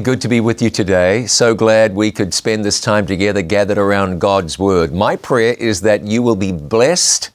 good 0.00 0.20
to 0.22 0.28
be 0.28 0.40
with 0.40 0.62
you 0.62 0.70
today. 0.70 1.26
So 1.26 1.54
glad 1.54 1.94
we 1.94 2.10
could 2.10 2.32
spend 2.32 2.64
this 2.64 2.80
time 2.80 3.06
together 3.06 3.42
gathered 3.42 3.78
around 3.78 4.18
God's 4.18 4.58
Word. 4.58 4.92
My 4.92 5.16
prayer 5.16 5.54
is 5.54 5.82
that 5.82 6.02
you 6.02 6.22
will 6.22 6.36
be 6.36 6.52
blessed. 6.52 7.30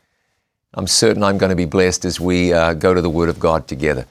I'm 0.73 0.88
certain 0.88 1.23
I'm 1.23 1.38
going 1.38 1.52
to 1.52 1.55
be 1.55 1.66
blessed 1.66 2.05
as 2.05 2.20
we 2.20 2.52
uh, 2.52 2.73
go 2.73 2.94
to 2.94 3.02
the 3.02 3.09
Word 3.09 3.30
of 3.30 3.40
God 3.40 3.68
together. 3.68 4.05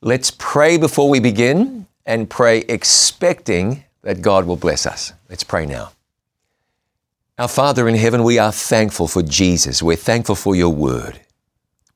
Let's 0.00 0.30
pray 0.30 0.76
before 0.76 1.08
we 1.08 1.20
begin 1.20 1.86
and 2.04 2.28
pray 2.28 2.58
expecting 2.68 3.84
that 4.02 4.22
God 4.22 4.46
will 4.46 4.56
bless 4.56 4.86
us. 4.86 5.12
Let's 5.28 5.44
pray 5.44 5.66
now. 5.66 5.92
Our 7.38 7.48
Father 7.48 7.88
in 7.88 7.94
heaven, 7.94 8.22
we 8.22 8.38
are 8.38 8.52
thankful 8.52 9.08
for 9.08 9.22
Jesus. 9.22 9.82
We're 9.82 9.96
thankful 9.96 10.36
for 10.36 10.54
your 10.54 10.70
Word. 10.70 11.20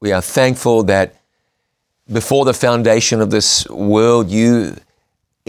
We 0.00 0.12
are 0.12 0.22
thankful 0.22 0.82
that 0.84 1.14
before 2.10 2.44
the 2.44 2.54
foundation 2.54 3.20
of 3.20 3.30
this 3.30 3.68
world, 3.68 4.30
you 4.30 4.76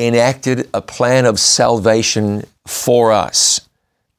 enacted 0.07 0.69
a 0.73 0.81
plan 0.81 1.25
of 1.25 1.39
salvation 1.39 2.43
for 2.65 3.11
us 3.11 3.61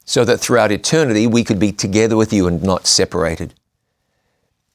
so 0.05 0.25
that 0.25 0.39
throughout 0.39 0.71
eternity 0.71 1.27
we 1.27 1.45
could 1.45 1.59
be 1.59 1.73
together 1.73 2.17
with 2.17 2.33
you 2.33 2.47
and 2.47 2.63
not 2.63 2.87
separated. 2.87 3.55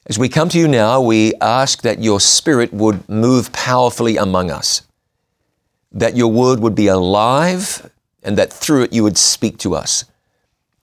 As 0.06 0.18
we 0.18 0.28
come 0.28 0.48
to 0.48 0.58
you 0.58 0.66
now, 0.66 1.00
we 1.00 1.34
ask 1.40 1.82
that 1.82 2.02
your 2.02 2.18
Spirit 2.18 2.72
would 2.72 3.08
move 3.08 3.52
powerfully 3.52 4.16
among 4.16 4.50
us, 4.50 4.82
that 5.92 6.16
your 6.16 6.32
word 6.32 6.60
would 6.60 6.74
be 6.74 6.86
alive, 6.86 7.90
and 8.22 8.36
that 8.38 8.52
through 8.52 8.84
it 8.84 8.92
you 8.92 9.02
would 9.02 9.18
speak 9.18 9.58
to 9.58 9.74
us. 9.74 10.04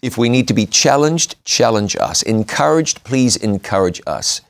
If 0.02 0.18
we 0.18 0.30
need 0.30 0.48
to 0.48 0.54
be 0.54 0.68
challenged, 0.68 1.44
challenge 1.44 1.96
us. 1.96 2.22
Encouraged, 2.22 3.04
please 3.04 3.36
encourage 3.36 4.00
us. 4.05 4.42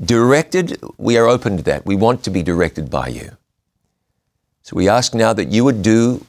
Directed, 0.00 0.80
we 0.98 1.16
are 1.16 1.26
open 1.26 1.56
to 1.56 1.62
that. 1.62 1.86
We 1.86 1.96
want 1.96 2.22
to 2.24 2.30
be 2.30 2.42
directed 2.42 2.90
by 2.90 3.08
you. 3.08 3.37
So 4.68 4.76
we 4.76 4.86
ask 4.86 5.14
now 5.14 5.32
that 5.32 5.48
you 5.48 5.64
would 5.64 5.80
do 5.80 6.26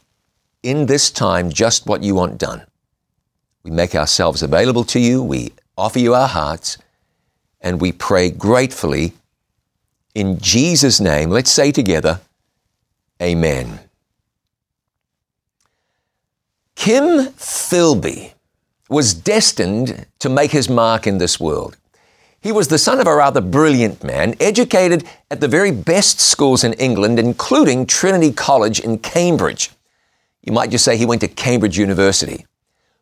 in 0.63 0.85
this 0.85 1.11
time 1.11 1.49
just 1.49 1.87
what 1.87 2.03
you 2.03 2.15
want 2.15 2.37
done. 2.37 2.65
We 3.63 3.71
make 3.71 3.93
ourselves 3.93 4.41
available 4.41 4.85
to 4.85 4.99
you, 5.01 5.21
we 5.21 5.51
offer 5.77 5.99
you 5.99 6.15
our 6.15 6.29
hearts, 6.29 6.77
and 7.59 7.81
we 7.81 7.91
pray 7.91 8.29
gratefully 8.29 9.11
in 10.15 10.39
Jesus' 10.39 11.01
name. 11.01 11.31
Let's 11.31 11.51
say 11.51 11.73
together, 11.73 12.21
Amen. 13.21 13.81
Kim 16.75 17.33
Philby 17.33 18.35
was 18.87 19.13
destined 19.13 20.05
to 20.19 20.29
make 20.29 20.51
his 20.51 20.69
mark 20.69 21.05
in 21.05 21.17
this 21.17 21.41
world. 21.41 21.75
He 22.41 22.51
was 22.51 22.69
the 22.69 22.77
son 22.77 22.99
of 22.99 23.07
a 23.07 23.15
rather 23.15 23.41
brilliant 23.41 24.03
man, 24.03 24.35
educated 24.39 25.03
at 25.29 25.41
the 25.41 25.47
very 25.47 25.71
best 25.71 26.19
schools 26.21 26.63
in 26.63 26.73
England, 26.73 27.19
including 27.19 27.85
Trinity 27.85 28.31
College 28.31 28.79
in 28.79 28.99
Cambridge. 28.99 29.71
You 30.41 30.53
might 30.53 30.71
just 30.71 30.85
say 30.85 30.95
he 30.95 31.05
went 31.05 31.21
to 31.21 31.27
Cambridge 31.27 31.77
University. 31.77 32.45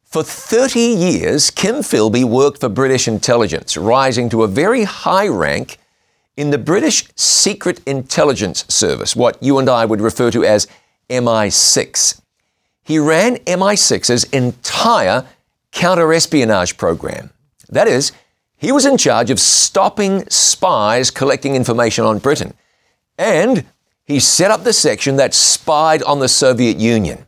For 0.03 0.23
30 0.23 0.79
years, 0.79 1.51
Kim 1.51 1.75
Philby 1.75 2.23
worked 2.23 2.61
for 2.61 2.69
British 2.69 3.07
intelligence, 3.07 3.77
rising 3.77 4.29
to 4.29 4.43
a 4.43 4.47
very 4.47 4.85
high 4.85 5.27
rank 5.27 5.77
in 6.35 6.49
the 6.49 6.57
British 6.57 7.05
Secret 7.15 7.81
Intelligence 7.85 8.65
Service, 8.69 9.15
what 9.15 9.41
you 9.41 9.59
and 9.59 9.69
I 9.69 9.85
would 9.85 10.01
refer 10.01 10.31
to 10.31 10.45
as 10.45 10.67
MI6. 11.09 12.21
He 12.83 12.97
ran 12.97 13.37
MI6's 13.37 14.23
entire 14.25 15.25
counterespionage 15.73 16.77
program. 16.77 17.31
That 17.69 17.87
is, 17.87 18.13
he 18.57 18.71
was 18.71 18.85
in 18.85 18.97
charge 18.97 19.29
of 19.29 19.39
stopping 19.39 20.27
spies 20.29 21.11
collecting 21.11 21.55
information 21.55 22.05
on 22.05 22.19
Britain. 22.19 22.53
And 23.17 23.65
he 24.03 24.19
set 24.19 24.51
up 24.51 24.63
the 24.63 24.73
section 24.73 25.15
that 25.17 25.33
spied 25.33 26.01
on 26.03 26.19
the 26.19 26.27
Soviet 26.27 26.77
Union. 26.77 27.27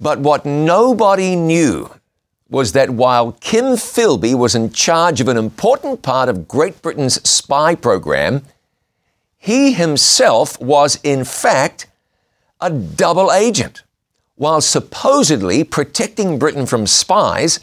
But 0.00 0.20
what 0.20 0.46
nobody 0.46 1.34
knew 1.34 1.90
was 2.48 2.72
that 2.72 2.90
while 2.90 3.32
Kim 3.32 3.64
Philby 3.76 4.34
was 4.34 4.54
in 4.54 4.70
charge 4.70 5.20
of 5.20 5.28
an 5.28 5.36
important 5.36 6.02
part 6.02 6.28
of 6.28 6.46
Great 6.46 6.80
Britain's 6.82 7.26
spy 7.28 7.74
program, 7.74 8.42
he 9.36 9.72
himself 9.72 10.60
was 10.60 11.00
in 11.02 11.24
fact 11.24 11.86
a 12.60 12.70
double 12.70 13.32
agent. 13.32 13.82
While 14.36 14.60
supposedly 14.60 15.64
protecting 15.64 16.38
Britain 16.38 16.66
from 16.66 16.86
spies, 16.86 17.60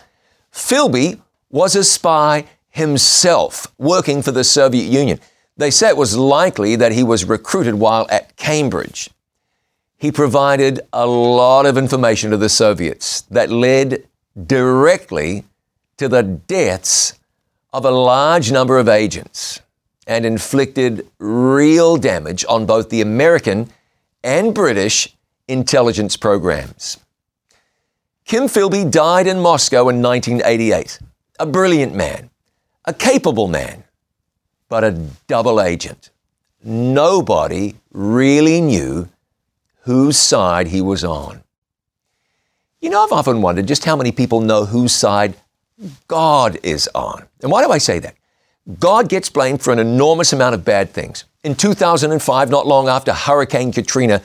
Philby 0.51 1.19
was 1.51 1.75
a 1.75 1.83
spy 1.83 2.45
himself 2.69 3.67
working 3.77 4.21
for 4.21 4.31
the 4.31 4.43
Soviet 4.43 4.85
Union. 4.85 5.19
They 5.57 5.69
say 5.69 5.89
it 5.89 5.97
was 5.97 6.17
likely 6.17 6.75
that 6.77 6.93
he 6.93 7.03
was 7.03 7.25
recruited 7.25 7.75
while 7.75 8.07
at 8.09 8.35
Cambridge. 8.37 9.09
He 9.97 10.11
provided 10.11 10.79
a 10.91 11.05
lot 11.05 11.65
of 11.65 11.77
information 11.77 12.31
to 12.31 12.37
the 12.37 12.49
Soviets 12.49 13.21
that 13.29 13.51
led 13.51 14.07
directly 14.47 15.43
to 15.97 16.07
the 16.07 16.23
deaths 16.23 17.19
of 17.73 17.85
a 17.85 17.91
large 17.91 18.51
number 18.51 18.79
of 18.79 18.89
agents 18.89 19.61
and 20.07 20.25
inflicted 20.25 21.07
real 21.19 21.97
damage 21.97 22.43
on 22.49 22.65
both 22.65 22.89
the 22.89 23.01
American 23.01 23.69
and 24.23 24.55
British 24.55 25.15
intelligence 25.47 26.17
programs. 26.17 26.97
Kim 28.25 28.43
Philby 28.43 28.89
died 28.89 29.27
in 29.27 29.39
Moscow 29.39 29.89
in 29.89 30.01
1988 30.01 30.99
a 31.41 31.45
brilliant 31.45 31.95
man, 31.95 32.29
a 32.85 32.93
capable 32.93 33.47
man, 33.47 33.83
but 34.69 34.83
a 34.83 34.91
double 35.27 35.59
agent. 35.59 36.11
Nobody 36.63 37.75
really 37.91 38.61
knew 38.61 39.09
whose 39.81 40.17
side 40.17 40.67
he 40.67 40.81
was 40.81 41.03
on. 41.03 41.43
You 42.79 42.91
know, 42.91 43.03
I've 43.03 43.11
often 43.11 43.41
wondered 43.41 43.67
just 43.67 43.85
how 43.85 43.95
many 43.95 44.11
people 44.11 44.41
know 44.41 44.65
whose 44.65 44.93
side 44.93 45.33
God 46.07 46.59
is 46.61 46.87
on. 46.93 47.27
And 47.41 47.51
why 47.51 47.63
do 47.63 47.71
I 47.71 47.79
say 47.79 47.97
that? 47.99 48.15
God 48.79 49.09
gets 49.09 49.29
blamed 49.29 49.63
for 49.63 49.73
an 49.73 49.79
enormous 49.79 50.33
amount 50.33 50.53
of 50.53 50.63
bad 50.63 50.91
things. 50.91 51.25
In 51.43 51.55
2005, 51.55 52.49
not 52.51 52.67
long 52.67 52.87
after 52.87 53.13
Hurricane 53.13 53.71
Katrina, 53.71 54.21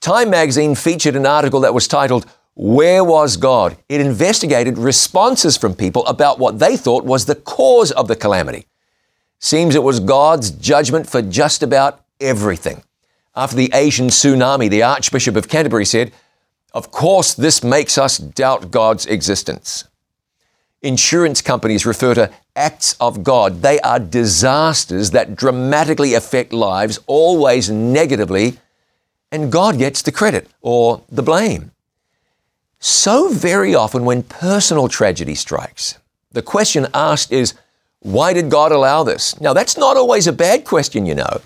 Time 0.00 0.30
magazine 0.30 0.74
featured 0.74 1.14
an 1.14 1.26
article 1.26 1.60
that 1.60 1.74
was 1.74 1.86
titled, 1.86 2.24
where 2.62 3.02
was 3.02 3.38
God? 3.38 3.78
It 3.88 4.02
investigated 4.02 4.76
responses 4.76 5.56
from 5.56 5.74
people 5.74 6.04
about 6.04 6.38
what 6.38 6.58
they 6.58 6.76
thought 6.76 7.06
was 7.06 7.24
the 7.24 7.34
cause 7.34 7.90
of 7.90 8.06
the 8.06 8.14
calamity. 8.14 8.66
Seems 9.38 9.74
it 9.74 9.82
was 9.82 9.98
God's 9.98 10.50
judgment 10.50 11.08
for 11.08 11.22
just 11.22 11.62
about 11.62 12.04
everything. 12.20 12.82
After 13.34 13.56
the 13.56 13.70
Asian 13.72 14.08
tsunami, 14.08 14.68
the 14.68 14.82
Archbishop 14.82 15.36
of 15.36 15.48
Canterbury 15.48 15.86
said, 15.86 16.12
Of 16.74 16.90
course, 16.90 17.32
this 17.32 17.64
makes 17.64 17.96
us 17.96 18.18
doubt 18.18 18.70
God's 18.70 19.06
existence. 19.06 19.84
Insurance 20.82 21.40
companies 21.40 21.86
refer 21.86 22.12
to 22.12 22.30
acts 22.54 22.94
of 23.00 23.24
God. 23.24 23.62
They 23.62 23.80
are 23.80 23.98
disasters 23.98 25.12
that 25.12 25.34
dramatically 25.34 26.12
affect 26.12 26.52
lives, 26.52 26.98
always 27.06 27.70
negatively, 27.70 28.58
and 29.32 29.50
God 29.50 29.78
gets 29.78 30.02
the 30.02 30.12
credit 30.12 30.46
or 30.60 31.02
the 31.10 31.22
blame. 31.22 31.72
So 32.80 33.28
very 33.28 33.74
often 33.74 34.06
when 34.06 34.22
personal 34.22 34.88
tragedy 34.88 35.34
strikes, 35.34 35.98
the 36.32 36.42
question 36.42 36.86
asked 36.94 37.30
is, 37.30 37.54
why 38.00 38.32
did 38.32 38.50
God 38.50 38.72
allow 38.72 39.02
this? 39.02 39.38
Now, 39.38 39.52
that's 39.52 39.76
not 39.76 39.98
always 39.98 40.26
a 40.26 40.32
bad 40.32 40.64
question, 40.64 41.04
you 41.04 41.14
know. 41.14 41.42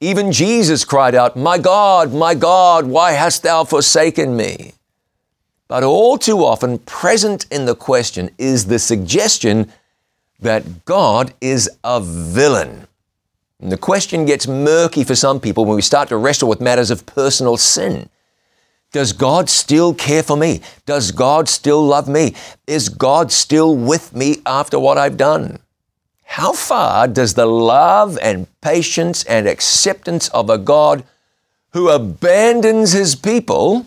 Even 0.00 0.32
Jesus 0.32 0.86
cried 0.86 1.14
out, 1.14 1.36
My 1.36 1.58
God, 1.58 2.14
my 2.14 2.34
God, 2.34 2.86
why 2.86 3.12
hast 3.12 3.42
thou 3.42 3.64
forsaken 3.64 4.34
me? 4.34 4.72
But 5.66 5.82
all 5.82 6.16
too 6.16 6.38
often, 6.38 6.78
present 6.78 7.44
in 7.50 7.66
the 7.66 7.74
question 7.74 8.30
is 8.38 8.64
the 8.64 8.78
suggestion 8.78 9.70
that 10.40 10.86
God 10.86 11.34
is 11.42 11.68
a 11.84 12.00
villain. 12.00 12.86
And 13.60 13.70
the 13.70 13.76
question 13.76 14.24
gets 14.24 14.48
murky 14.48 15.04
for 15.04 15.14
some 15.14 15.40
people 15.40 15.66
when 15.66 15.76
we 15.76 15.82
start 15.82 16.08
to 16.08 16.16
wrestle 16.16 16.48
with 16.48 16.62
matters 16.62 16.90
of 16.90 17.04
personal 17.04 17.58
sin. 17.58 18.08
Does 18.92 19.12
God 19.12 19.50
still 19.50 19.92
care 19.92 20.22
for 20.22 20.36
me? 20.36 20.60
Does 20.86 21.12
God 21.12 21.48
still 21.48 21.84
love 21.84 22.08
me? 22.08 22.34
Is 22.66 22.88
God 22.88 23.30
still 23.30 23.76
with 23.76 24.14
me 24.14 24.36
after 24.46 24.78
what 24.78 24.96
I've 24.96 25.16
done? 25.18 25.58
How 26.24 26.52
far 26.52 27.08
does 27.08 27.34
the 27.34 27.46
love 27.46 28.18
and 28.22 28.46
patience 28.60 29.24
and 29.24 29.46
acceptance 29.46 30.28
of 30.28 30.48
a 30.48 30.58
God 30.58 31.04
who 31.72 31.88
abandons 31.88 32.92
his 32.92 33.14
people 33.14 33.86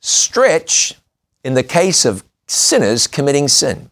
stretch 0.00 0.94
in 1.42 1.54
the 1.54 1.62
case 1.62 2.04
of 2.04 2.24
sinners 2.46 3.06
committing 3.06 3.48
sin? 3.48 3.90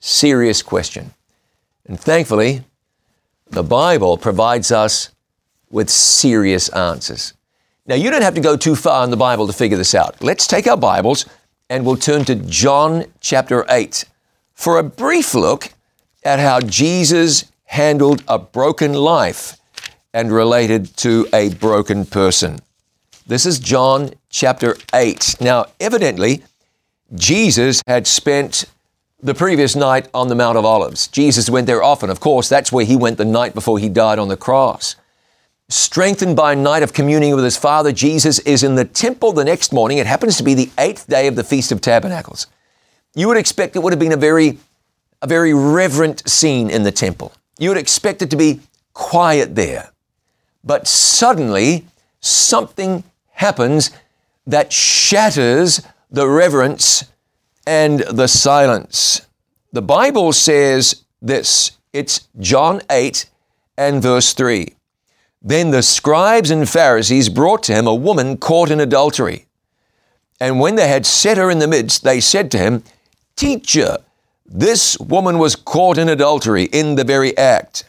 Serious 0.00 0.62
question. 0.62 1.14
And 1.86 1.98
thankfully, 1.98 2.64
the 3.48 3.62
Bible 3.62 4.16
provides 4.16 4.72
us 4.72 5.10
with 5.70 5.88
serious 5.88 6.68
answers. 6.70 7.34
Now, 7.84 7.96
you 7.96 8.12
don't 8.12 8.22
have 8.22 8.36
to 8.36 8.40
go 8.40 8.56
too 8.56 8.76
far 8.76 9.02
in 9.02 9.10
the 9.10 9.16
Bible 9.16 9.48
to 9.48 9.52
figure 9.52 9.76
this 9.76 9.92
out. 9.92 10.22
Let's 10.22 10.46
take 10.46 10.68
our 10.68 10.76
Bibles 10.76 11.26
and 11.68 11.84
we'll 11.84 11.96
turn 11.96 12.24
to 12.26 12.36
John 12.36 13.06
chapter 13.20 13.66
8 13.68 14.04
for 14.54 14.78
a 14.78 14.84
brief 14.84 15.34
look 15.34 15.72
at 16.22 16.38
how 16.38 16.60
Jesus 16.60 17.50
handled 17.64 18.22
a 18.28 18.38
broken 18.38 18.92
life 18.92 19.56
and 20.14 20.30
related 20.30 20.96
to 20.98 21.26
a 21.32 21.54
broken 21.54 22.06
person. 22.06 22.60
This 23.26 23.46
is 23.46 23.58
John 23.58 24.10
chapter 24.30 24.76
8. 24.94 25.38
Now, 25.40 25.66
evidently, 25.80 26.44
Jesus 27.16 27.82
had 27.88 28.06
spent 28.06 28.64
the 29.20 29.34
previous 29.34 29.74
night 29.74 30.06
on 30.14 30.28
the 30.28 30.36
Mount 30.36 30.56
of 30.56 30.64
Olives. 30.64 31.08
Jesus 31.08 31.50
went 31.50 31.66
there 31.66 31.82
often. 31.82 32.10
Of 32.10 32.20
course, 32.20 32.48
that's 32.48 32.70
where 32.70 32.84
he 32.84 32.94
went 32.94 33.18
the 33.18 33.24
night 33.24 33.54
before 33.54 33.80
he 33.80 33.88
died 33.88 34.20
on 34.20 34.28
the 34.28 34.36
cross. 34.36 34.94
Strengthened 35.72 36.36
by 36.36 36.54
night 36.54 36.82
of 36.82 36.92
communing 36.92 37.34
with 37.34 37.44
his 37.44 37.56
Father, 37.56 37.92
Jesus 37.92 38.38
is 38.40 38.62
in 38.62 38.74
the 38.74 38.84
temple 38.84 39.32
the 39.32 39.42
next 39.42 39.72
morning. 39.72 39.96
It 39.96 40.06
happens 40.06 40.36
to 40.36 40.42
be 40.42 40.52
the 40.52 40.70
eighth 40.76 41.06
day 41.06 41.26
of 41.26 41.34
the 41.34 41.42
Feast 41.42 41.72
of 41.72 41.80
Tabernacles. 41.80 42.46
You 43.14 43.26
would 43.28 43.38
expect 43.38 43.74
it 43.74 43.78
would 43.78 43.94
have 43.94 43.98
been 43.98 44.12
a 44.12 44.18
very, 44.18 44.58
a 45.22 45.26
very 45.26 45.54
reverent 45.54 46.28
scene 46.28 46.68
in 46.68 46.82
the 46.82 46.92
temple. 46.92 47.32
You 47.58 47.70
would 47.70 47.78
expect 47.78 48.20
it 48.20 48.28
to 48.32 48.36
be 48.36 48.60
quiet 48.92 49.54
there. 49.54 49.92
But 50.62 50.86
suddenly, 50.86 51.86
something 52.20 53.02
happens 53.30 53.92
that 54.46 54.74
shatters 54.74 55.80
the 56.10 56.28
reverence 56.28 57.04
and 57.66 58.00
the 58.00 58.26
silence. 58.26 59.22
The 59.72 59.80
Bible 59.80 60.34
says 60.34 61.04
this 61.22 61.78
it's 61.94 62.28
John 62.38 62.82
8 62.90 63.24
and 63.78 64.02
verse 64.02 64.34
3. 64.34 64.74
Then 65.42 65.70
the 65.70 65.82
scribes 65.82 66.50
and 66.50 66.68
Pharisees 66.68 67.28
brought 67.28 67.64
to 67.64 67.74
him 67.74 67.86
a 67.86 67.94
woman 67.94 68.36
caught 68.36 68.70
in 68.70 68.78
adultery. 68.80 69.46
And 70.40 70.60
when 70.60 70.76
they 70.76 70.88
had 70.88 71.04
set 71.04 71.36
her 71.36 71.50
in 71.50 71.58
the 71.58 71.68
midst, 71.68 72.04
they 72.04 72.20
said 72.20 72.50
to 72.52 72.58
him, 72.58 72.84
Teacher, 73.34 73.98
this 74.46 74.98
woman 74.98 75.38
was 75.38 75.56
caught 75.56 75.98
in 75.98 76.08
adultery 76.08 76.64
in 76.64 76.94
the 76.94 77.04
very 77.04 77.36
act. 77.36 77.84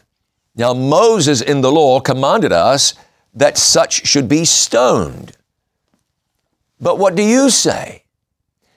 Now, 0.56 0.72
Moses 0.72 1.40
in 1.40 1.60
the 1.60 1.70
law 1.70 2.00
commanded 2.00 2.52
us 2.52 2.94
that 3.34 3.58
such 3.58 4.06
should 4.06 4.28
be 4.28 4.44
stoned. 4.44 5.32
But 6.80 6.98
what 6.98 7.14
do 7.14 7.22
you 7.22 7.50
say? 7.50 8.04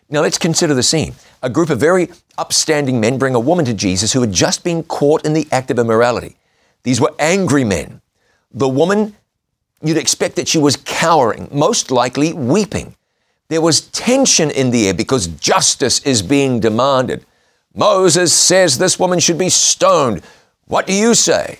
Now, 0.09 0.21
let's 0.21 0.37
consider 0.37 0.73
the 0.73 0.83
scene. 0.83 1.15
A 1.43 1.49
group 1.49 1.69
of 1.69 1.79
very 1.79 2.09
upstanding 2.37 2.99
men 2.99 3.17
bring 3.17 3.35
a 3.35 3.39
woman 3.39 3.65
to 3.65 3.73
Jesus 3.73 4.13
who 4.13 4.21
had 4.21 4.31
just 4.31 4.63
been 4.63 4.83
caught 4.83 5.25
in 5.25 5.33
the 5.33 5.47
act 5.51 5.69
of 5.71 5.79
immorality. 5.79 6.37
These 6.83 7.01
were 7.01 7.13
angry 7.19 7.63
men. 7.63 8.01
The 8.57 8.67
woman, 8.67 9.15
you'd 9.83 9.97
expect 9.97 10.35
that 10.37 10.47
she 10.47 10.57
was 10.57 10.77
cowering, 10.77 11.47
most 11.51 11.91
likely 11.91 12.33
weeping. 12.33 12.95
There 13.49 13.61
was 13.61 13.81
tension 13.81 14.49
in 14.49 14.71
the 14.71 14.87
air 14.87 14.95
because 14.95 15.27
justice 15.27 15.99
is 15.99 16.23
being 16.23 16.59
demanded. 16.59 17.23
Moses 17.75 18.33
says 18.33 18.79
this 18.79 18.97
woman 18.97 19.19
should 19.19 19.37
be 19.37 19.49
stoned. 19.49 20.23
What 20.65 20.87
do 20.87 20.93
you 20.93 21.13
say? 21.13 21.59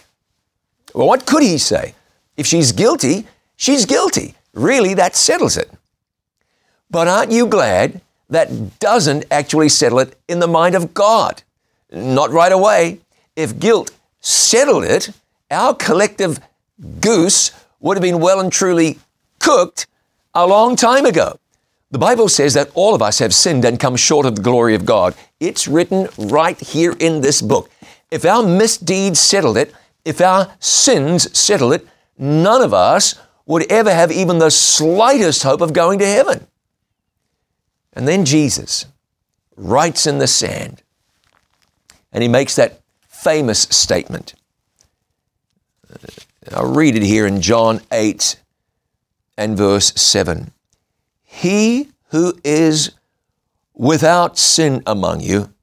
Well, 0.96 1.08
what 1.08 1.28
could 1.28 1.44
he 1.44 1.60
say? 1.60 1.94
If 2.36 2.48
she's 2.48 2.72
guilty, 2.72 3.28
she's 3.58 3.86
guilty. 3.86 4.34
Really, 4.56 4.96
that 4.96 5.16
settles 5.16 5.56
it. 5.56 5.70
But 6.90 7.08
aren't 7.08 7.32
you 7.32 7.46
glad 7.46 8.02
that 8.32 8.80
doesn't 8.80 9.26
actually 9.30 9.70
settle 9.70 10.00
it 10.00 10.18
in 10.28 10.40
the 10.40 10.48
mind 10.48 10.74
of 10.74 10.96
God? 10.96 11.44
Not 11.92 12.32
right 12.32 12.52
away. 12.52 13.02
If 13.36 13.60
guilt 13.60 13.92
settled 14.20 14.84
it, 14.84 15.12
our 15.52 15.76
collective 15.76 16.40
goose 17.00 17.52
would 17.80 17.98
have 17.98 18.02
been 18.02 18.20
well 18.20 18.40
and 18.40 18.52
truly 18.52 19.00
cooked 19.40 19.88
a 20.34 20.46
long 20.46 20.76
time 20.76 21.06
ago. 21.06 21.40
The 21.90 21.98
Bible 21.98 22.28
says 22.28 22.54
that 22.56 22.72
all 22.74 22.94
of 22.94 23.02
us 23.02 23.20
have 23.20 23.34
sinned 23.34 23.64
and 23.64 23.80
come 23.80 23.96
short 23.96 24.26
of 24.26 24.36
the 24.36 24.42
glory 24.42 24.76
of 24.76 24.86
God. 24.86 25.16
It's 25.40 25.68
written 25.68 26.10
right 26.18 26.60
here 26.60 26.96
in 27.00 27.22
this 27.22 27.42
book. 27.42 27.72
If 28.12 28.26
our 28.26 28.44
misdeeds 28.44 29.20
settled 29.20 29.58
it, 29.58 29.74
if 30.04 30.20
our 30.20 30.54
sins 30.60 31.38
settled 31.38 31.74
it, 31.74 31.88
none 32.18 32.62
of 32.62 32.74
us 32.74 33.16
would 33.46 33.72
ever 33.72 33.94
have 33.94 34.12
even 34.12 34.40
the 34.40 34.52
slightest 34.52 35.44
hope 35.44 35.62
of 35.62 35.74
going 35.74 36.00
to 36.00 36.06
heaven. 36.06 36.48
And 37.94 38.08
then 38.08 38.26
Jesus 38.26 38.86
writes 39.56 40.06
in 40.06 40.18
the 40.18 40.28
sand, 40.28 40.84
and 42.12 42.22
he 42.22 42.28
makes 42.28 42.56
that 42.58 42.82
famous 43.08 43.62
statement. 43.62 44.34
I'll 46.54 46.72
read 46.72 46.96
it 46.96 47.04
here 47.04 47.28
in 47.28 47.42
John 47.42 47.82
8 47.92 48.40
and 49.38 49.58
verse 49.58 49.94
7. 49.96 50.52
He 51.24 51.90
who 52.10 52.40
is 52.44 52.92
without 53.74 54.38
sin 54.38 54.82
among 54.86 55.22
you, 55.22 55.54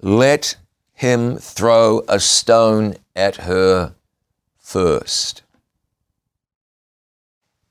let 0.00 0.56
him 0.92 1.36
throw 1.36 2.02
a 2.08 2.20
stone 2.20 2.94
at 3.16 3.36
her 3.36 3.94
first. 4.58 5.42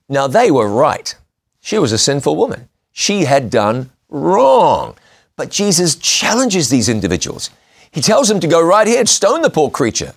Now 0.08 0.26
they 0.26 0.50
were 0.50 0.68
right. 0.68 1.14
She 1.60 1.78
was 1.78 1.92
a 1.92 1.98
sinful 1.98 2.34
woman. 2.34 2.68
She 2.90 3.24
had 3.24 3.50
done 3.50 3.90
wrong. 4.08 4.96
But 5.36 5.50
Jesus 5.50 5.94
challenges 5.94 6.68
these 6.68 6.88
individuals. 6.88 7.50
He 7.90 8.00
tells 8.00 8.28
them 8.28 8.40
to 8.40 8.48
go 8.48 8.60
right 8.60 8.86
ahead, 8.86 9.08
stone 9.08 9.42
the 9.42 9.50
poor 9.50 9.70
creature 9.70 10.14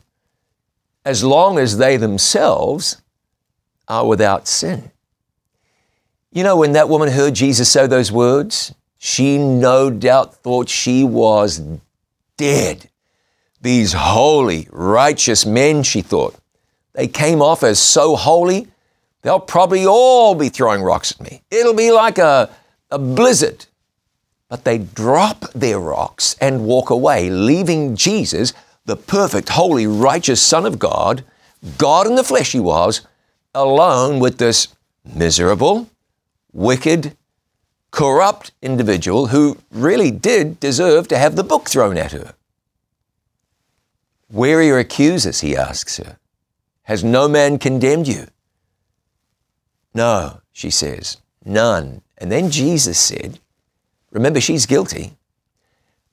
as 1.06 1.24
long 1.24 1.58
as 1.60 1.78
they 1.78 1.98
themselves 1.98 3.02
are 3.88 4.08
without 4.08 4.48
sin. 4.48 4.92
You 6.32 6.44
know, 6.44 6.58
when 6.58 6.72
that 6.74 6.90
woman 6.90 7.10
heard 7.10 7.36
Jesus 7.36 7.72
say 7.72 7.86
those 7.88 8.12
words, 8.12 8.74
she 8.98 9.38
no 9.38 9.90
doubt 9.90 10.36
thought 10.36 10.70
she 10.70 11.04
was 11.04 11.62
dead. 12.38 12.90
These 13.62 13.94
holy, 13.94 14.68
righteous 14.72 15.46
men, 15.46 15.84
she 15.84 16.02
thought, 16.02 16.36
they 16.94 17.08
came 17.08 17.42
off 17.42 17.64
as 17.64 17.80
so 17.80 18.16
holy, 18.16 18.68
they'll 19.22 19.40
probably 19.40 19.86
all 19.86 20.36
be 20.36 20.50
throwing 20.50 20.82
rocks 20.82 21.12
at 21.12 21.22
me. 21.22 21.42
It'll 21.52 21.74
be 21.74 21.92
like 21.92 22.18
a, 22.18 22.50
a 22.92 23.00
blizzard. 23.00 23.66
But 24.50 24.66
they 24.66 24.78
drop 24.78 25.52
their 25.54 25.80
rocks 25.80 26.36
and 26.40 26.66
walk 26.66 26.90
away, 26.90 27.30
leaving 27.30 27.96
Jesus 27.96 28.54
the 28.86 28.96
perfect, 28.96 29.50
holy, 29.50 29.88
righteous 29.88 30.42
Son 30.42 30.66
of 30.66 30.80
God, 30.80 31.24
God 31.78 32.08
in 32.08 32.16
the 32.16 32.24
flesh 32.24 32.52
he 32.52 32.60
was, 32.60 33.02
alone 33.56 34.20
with 34.20 34.38
this 34.38 34.68
miserable, 35.06 35.90
wicked, 36.52 37.16
corrupt 37.92 38.52
individual 38.62 39.28
who 39.28 39.58
really 39.72 40.12
did 40.12 40.60
deserve 40.60 41.08
to 41.08 41.18
have 41.18 41.36
the 41.36 41.44
book 41.44 41.70
thrown 41.70 41.98
at 41.98 42.12
her. 42.12 42.34
Where 44.28 44.60
are 44.60 44.64
your 44.64 44.80
accusers? 44.80 45.42
He 45.42 45.56
asks 45.56 45.98
her. 45.98 46.18
Has 46.84 47.04
no 47.04 47.28
man 47.28 47.60
condemned 47.60 48.08
you? 48.08 48.28
No, 49.94 50.42
she 50.52 50.72
says, 50.72 51.18
none. 51.46 52.02
And 52.18 52.32
then 52.32 52.50
Jesus 52.50 52.98
said, 52.98 53.40
Remember, 54.12 54.42
she's 54.42 54.66
guilty. 54.66 55.14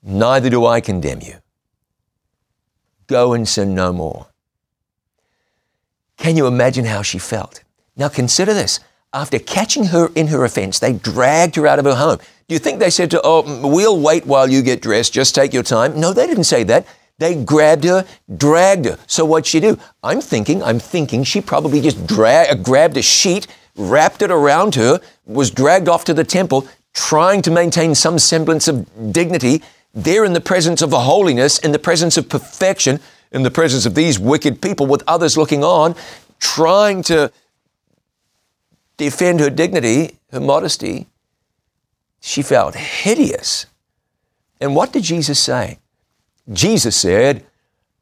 Neither 0.03 0.49
do 0.49 0.65
I 0.65 0.81
condemn 0.81 1.21
you. 1.21 1.35
Go 3.11 3.33
and 3.33 3.45
sin 3.45 3.75
no 3.75 3.91
more. 3.91 4.27
Can 6.15 6.37
you 6.37 6.47
imagine 6.47 6.85
how 6.85 7.01
she 7.01 7.17
felt? 7.17 7.61
Now 7.97 8.07
consider 8.07 8.53
this. 8.53 8.79
After 9.11 9.37
catching 9.37 9.87
her 9.87 10.07
in 10.15 10.27
her 10.27 10.45
offense, 10.45 10.79
they 10.79 10.93
dragged 10.93 11.57
her 11.57 11.67
out 11.67 11.77
of 11.77 11.83
her 11.83 11.95
home. 11.95 12.19
Do 12.47 12.55
you 12.55 12.59
think 12.59 12.79
they 12.79 12.89
said 12.89 13.11
to 13.11 13.19
Oh, 13.21 13.67
we'll 13.67 13.99
wait 13.99 14.25
while 14.25 14.49
you 14.49 14.61
get 14.61 14.81
dressed, 14.81 15.11
just 15.11 15.35
take 15.35 15.53
your 15.53 15.61
time? 15.61 15.99
No, 15.99 16.13
they 16.13 16.25
didn't 16.25 16.45
say 16.45 16.63
that. 16.63 16.87
They 17.17 17.35
grabbed 17.35 17.83
her, 17.83 18.05
dragged 18.37 18.85
her. 18.85 18.97
So 19.07 19.25
what'd 19.25 19.45
she 19.45 19.59
do? 19.59 19.77
I'm 20.01 20.21
thinking, 20.21 20.63
I'm 20.63 20.79
thinking 20.79 21.25
she 21.25 21.41
probably 21.41 21.81
just 21.81 22.07
dra- 22.07 22.47
uh, 22.49 22.55
grabbed 22.55 22.95
a 22.95 23.01
sheet, 23.01 23.45
wrapped 23.75 24.21
it 24.21 24.31
around 24.31 24.75
her, 24.75 25.01
was 25.25 25.51
dragged 25.51 25.89
off 25.89 26.05
to 26.05 26.13
the 26.13 26.23
temple, 26.23 26.65
trying 26.93 27.41
to 27.41 27.51
maintain 27.51 27.93
some 27.93 28.17
semblance 28.17 28.69
of 28.69 29.11
dignity, 29.11 29.61
they're 29.93 30.25
in 30.25 30.33
the 30.33 30.41
presence 30.41 30.81
of 30.81 30.93
a 30.93 30.99
holiness, 30.99 31.59
in 31.59 31.71
the 31.71 31.79
presence 31.79 32.17
of 32.17 32.29
perfection, 32.29 32.99
in 33.31 33.43
the 33.43 33.51
presence 33.51 33.85
of 33.85 33.95
these 33.95 34.19
wicked 34.19 34.61
people 34.61 34.85
with 34.85 35.03
others 35.07 35.37
looking 35.37 35.63
on, 35.63 35.95
trying 36.39 37.03
to 37.03 37.31
defend 38.97 39.39
her 39.39 39.49
dignity, 39.49 40.17
her 40.31 40.39
modesty. 40.39 41.07
She 42.19 42.41
felt 42.41 42.75
hideous. 42.75 43.65
And 44.59 44.75
what 44.75 44.93
did 44.93 45.03
Jesus 45.03 45.39
say? 45.39 45.79
Jesus 46.51 46.95
said, 46.95 47.45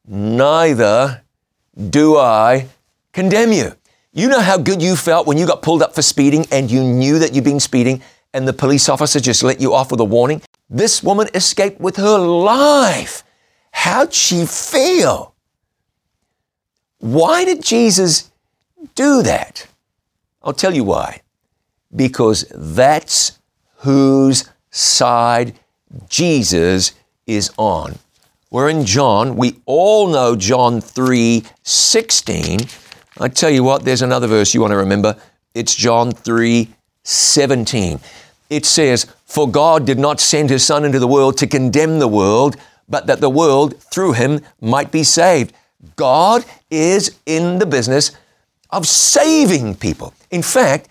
Neither 0.06 1.22
do 1.88 2.16
I 2.16 2.68
condemn 3.12 3.52
you. 3.52 3.72
You 4.12 4.28
know 4.28 4.40
how 4.40 4.58
good 4.58 4.82
you 4.82 4.96
felt 4.96 5.26
when 5.26 5.38
you 5.38 5.46
got 5.46 5.62
pulled 5.62 5.82
up 5.82 5.94
for 5.94 6.02
speeding 6.02 6.46
and 6.50 6.70
you 6.70 6.82
knew 6.82 7.18
that 7.20 7.32
you'd 7.32 7.44
been 7.44 7.60
speeding 7.60 8.02
and 8.34 8.46
the 8.46 8.52
police 8.52 8.88
officer 8.88 9.20
just 9.20 9.42
let 9.42 9.60
you 9.60 9.72
off 9.72 9.90
with 9.90 10.00
a 10.00 10.04
warning? 10.04 10.42
This 10.70 11.02
woman 11.02 11.28
escaped 11.34 11.80
with 11.80 11.96
her 11.96 12.18
life. 12.18 13.24
How'd 13.72 14.14
she 14.14 14.46
feel? 14.46 15.34
Why 16.98 17.44
did 17.44 17.62
Jesus 17.62 18.30
do 18.94 19.22
that? 19.22 19.66
I'll 20.42 20.52
tell 20.52 20.74
you 20.74 20.84
why. 20.84 21.22
Because 21.94 22.50
that's 22.54 23.38
whose 23.78 24.48
side 24.70 25.58
Jesus 26.08 26.92
is 27.26 27.50
on. 27.56 27.98
We're 28.50 28.68
in 28.68 28.84
John. 28.84 29.36
We 29.36 29.60
all 29.66 30.08
know 30.08 30.36
John 30.36 30.80
3 30.80 31.44
16. 31.62 32.60
I 33.18 33.28
tell 33.28 33.50
you 33.50 33.64
what, 33.64 33.84
there's 33.84 34.02
another 34.02 34.26
verse 34.26 34.54
you 34.54 34.60
want 34.60 34.72
to 34.72 34.76
remember. 34.76 35.16
It's 35.54 35.74
John 35.74 36.12
3 36.12 36.68
17. 37.02 38.00
It 38.50 38.66
says, 38.66 39.06
For 39.30 39.48
God 39.48 39.86
did 39.86 40.00
not 40.00 40.18
send 40.18 40.50
his 40.50 40.66
Son 40.66 40.84
into 40.84 40.98
the 40.98 41.06
world 41.06 41.38
to 41.38 41.46
condemn 41.46 42.00
the 42.00 42.08
world, 42.08 42.56
but 42.88 43.06
that 43.06 43.20
the 43.20 43.30
world 43.30 43.80
through 43.80 44.14
him 44.14 44.40
might 44.60 44.90
be 44.90 45.04
saved. 45.04 45.54
God 45.94 46.44
is 46.68 47.16
in 47.26 47.60
the 47.60 47.64
business 47.64 48.10
of 48.70 48.88
saving 48.88 49.76
people. 49.76 50.14
In 50.32 50.42
fact, 50.42 50.88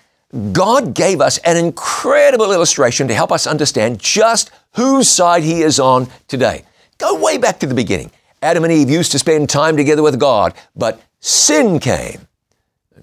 God 0.53 0.93
gave 0.93 1.19
us 1.19 1.37
an 1.39 1.57
incredible 1.57 2.53
illustration 2.53 3.09
to 3.09 3.13
help 3.13 3.33
us 3.33 3.45
understand 3.45 3.99
just 3.99 4.51
whose 4.75 5.09
side 5.09 5.43
He 5.43 5.61
is 5.61 5.77
on 5.77 6.07
today. 6.29 6.63
Go 6.97 7.21
way 7.21 7.37
back 7.37 7.59
to 7.59 7.67
the 7.67 7.75
beginning. 7.75 8.09
Adam 8.41 8.63
and 8.63 8.71
Eve 8.71 8.89
used 8.89 9.11
to 9.11 9.19
spend 9.19 9.49
time 9.49 9.75
together 9.75 10.01
with 10.01 10.17
God, 10.17 10.53
but 10.77 11.01
sin 11.19 11.77
came. 11.77 12.21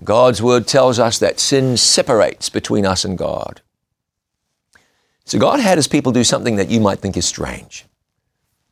God's 0.02 0.40
Word 0.40 0.66
tells 0.66 0.98
us 0.98 1.18
that 1.18 1.40
sin 1.40 1.76
separates 1.76 2.48
between 2.48 2.86
us 2.86 3.04
and 3.04 3.18
God. 3.18 3.60
So 5.26 5.38
God 5.38 5.60
had 5.60 5.76
His 5.76 5.88
people 5.88 6.12
do 6.12 6.24
something 6.24 6.56
that 6.56 6.70
you 6.70 6.80
might 6.80 7.00
think 7.00 7.16
is 7.16 7.26
strange. 7.26 7.84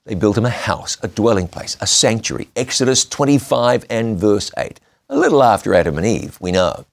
They 0.07 0.15
built 0.15 0.39
Him 0.39 0.47
a 0.47 0.51
house, 0.51 0.97
a 1.03 1.09
dwelling 1.09 1.49
place, 1.49 1.77
a 1.81 1.87
sanctuary. 1.87 2.49
Exodus 2.57 3.05
25 3.05 3.85
and 3.91 4.19
verse 4.19 4.51
8. 4.57 4.81
A 5.11 5.17
little 5.17 5.43
after 5.43 5.75
Adam 5.75 5.99
and 5.99 6.07
Eve, 6.07 6.39
we 6.41 6.51
know 6.51 6.87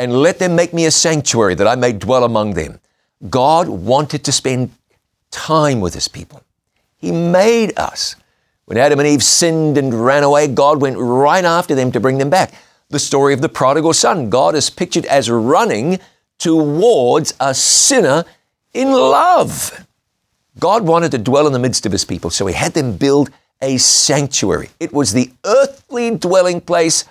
and 0.00 0.14
let 0.14 0.38
them 0.38 0.56
make 0.56 0.72
me 0.72 0.86
a 0.86 0.90
sanctuary 0.90 1.54
that 1.54 1.66
I 1.66 1.74
may 1.74 1.92
dwell 1.92 2.24
among 2.24 2.54
them. 2.54 2.80
God 3.28 3.68
wanted 3.68 4.24
to 4.24 4.32
spend 4.32 4.70
time 5.30 5.82
with 5.82 5.92
his 5.92 6.08
people. 6.08 6.42
He 6.96 7.12
made 7.12 7.78
us. 7.78 8.16
When 8.64 8.78
Adam 8.78 8.98
and 8.98 9.06
Eve 9.06 9.22
sinned 9.22 9.76
and 9.76 9.92
ran 9.92 10.22
away, 10.22 10.48
God 10.48 10.80
went 10.80 10.96
right 10.96 11.44
after 11.44 11.74
them 11.74 11.92
to 11.92 12.00
bring 12.00 12.16
them 12.16 12.30
back. 12.30 12.54
The 12.88 12.98
story 12.98 13.34
of 13.34 13.42
the 13.42 13.50
prodigal 13.50 13.92
son, 13.92 14.30
God 14.30 14.54
is 14.54 14.70
pictured 14.70 15.04
as 15.04 15.30
running 15.30 15.98
towards 16.38 17.34
a 17.38 17.54
sinner 17.54 18.24
in 18.72 18.92
love. 18.92 19.86
God 20.58 20.86
wanted 20.86 21.10
to 21.12 21.18
dwell 21.18 21.46
in 21.46 21.52
the 21.52 21.58
midst 21.58 21.86
of 21.86 21.92
his 21.92 22.04
people, 22.04 22.30
so 22.30 22.46
he 22.46 22.54
had 22.54 22.74
them 22.74 22.96
build 22.96 23.30
a 23.62 23.76
sanctuary. 23.78 24.70
It 24.78 24.92
was 24.92 25.12
the 25.12 25.30
earthly 25.44 26.16
dwelling 26.16 26.60
place 26.60 27.04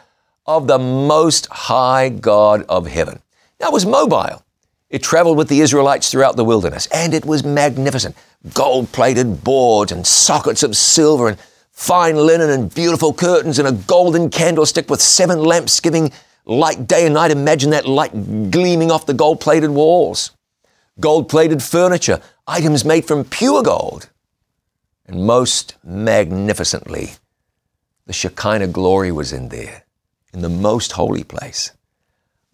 of 0.45 0.67
the 0.67 0.79
Most 0.79 1.47
High 1.47 2.09
God 2.09 2.65
of 2.67 2.87
heaven. 2.87 3.21
Now, 3.59 3.67
it 3.67 3.73
was 3.73 3.85
mobile. 3.85 4.43
It 4.89 5.03
traveled 5.03 5.37
with 5.37 5.49
the 5.49 5.61
Israelites 5.61 6.09
throughout 6.09 6.35
the 6.35 6.45
wilderness, 6.45 6.87
and 6.87 7.13
it 7.13 7.25
was 7.25 7.43
magnificent. 7.43 8.15
Gold 8.53 8.91
plated 8.91 9.43
boards 9.43 9.91
and 9.91 10.05
sockets 10.05 10.63
of 10.63 10.75
silver 10.75 11.27
and 11.27 11.39
fine 11.71 12.15
linen 12.15 12.49
and 12.49 12.73
beautiful 12.73 13.13
curtains 13.13 13.59
and 13.59 13.67
a 13.67 13.71
golden 13.71 14.29
candlestick 14.29 14.89
with 14.89 15.01
seven 15.01 15.43
lamps 15.43 15.79
giving 15.79 16.11
light 16.45 16.87
day 16.87 17.05
and 17.05 17.13
night. 17.13 17.31
Imagine 17.31 17.69
that 17.69 17.87
light 17.87 18.11
gleaming 18.49 18.91
off 18.91 19.05
the 19.05 19.13
gold 19.13 19.39
plated 19.39 19.69
walls. 19.69 20.31
Gold 20.99 21.29
plated 21.29 21.63
furniture, 21.63 22.21
items 22.47 22.83
made 22.83 23.05
from 23.05 23.23
pure 23.23 23.63
gold. 23.63 24.09
And 25.05 25.25
most 25.25 25.75
magnificently, 25.83 27.11
the 28.05 28.13
Shekinah 28.13 28.67
glory 28.67 29.11
was 29.11 29.33
in 29.33 29.49
there 29.49 29.85
in 30.33 30.41
the 30.41 30.49
most 30.49 30.93
holy 30.93 31.23
place, 31.23 31.71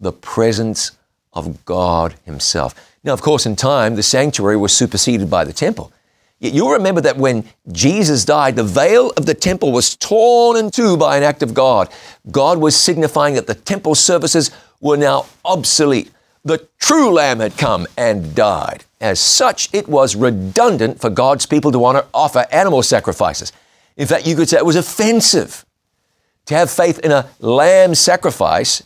the 0.00 0.12
presence 0.12 0.92
of 1.32 1.64
God 1.64 2.14
Himself. 2.24 2.74
Now, 3.04 3.12
of 3.12 3.22
course, 3.22 3.46
in 3.46 3.56
time, 3.56 3.94
the 3.94 4.02
sanctuary 4.02 4.56
was 4.56 4.74
superseded 4.74 5.28
by 5.28 5.44
the 5.44 5.52
temple. 5.52 5.92
Yet 6.38 6.52
you'll 6.52 6.72
remember 6.72 7.00
that 7.00 7.16
when 7.16 7.44
Jesus 7.72 8.24
died, 8.24 8.56
the 8.56 8.64
veil 8.64 9.10
of 9.16 9.24
the 9.26 9.34
temple 9.34 9.72
was 9.72 9.96
torn 9.96 10.56
in 10.56 10.70
two 10.70 10.96
by 10.96 11.16
an 11.16 11.22
act 11.22 11.42
of 11.42 11.54
God. 11.54 11.88
God 12.30 12.58
was 12.58 12.76
signifying 12.76 13.34
that 13.34 13.46
the 13.46 13.54
temple 13.54 13.94
services 13.94 14.50
were 14.80 14.96
now 14.96 15.26
obsolete. 15.44 16.10
The 16.46 16.68
true 16.78 17.10
Lamb 17.10 17.40
had 17.40 17.58
come 17.58 17.88
and 17.96 18.32
died. 18.32 18.84
As 19.00 19.18
such, 19.18 19.68
it 19.74 19.88
was 19.88 20.14
redundant 20.14 21.00
for 21.00 21.10
God's 21.10 21.44
people 21.44 21.72
to 21.72 21.84
honor, 21.84 22.04
offer 22.14 22.46
animal 22.52 22.84
sacrifices. 22.84 23.50
In 23.96 24.06
fact, 24.06 24.28
you 24.28 24.36
could 24.36 24.48
say 24.48 24.58
it 24.58 24.64
was 24.64 24.76
offensive 24.76 25.66
to 26.44 26.54
have 26.54 26.70
faith 26.70 27.00
in 27.00 27.10
a 27.10 27.28
lamb 27.40 27.96
sacrifice 27.96 28.84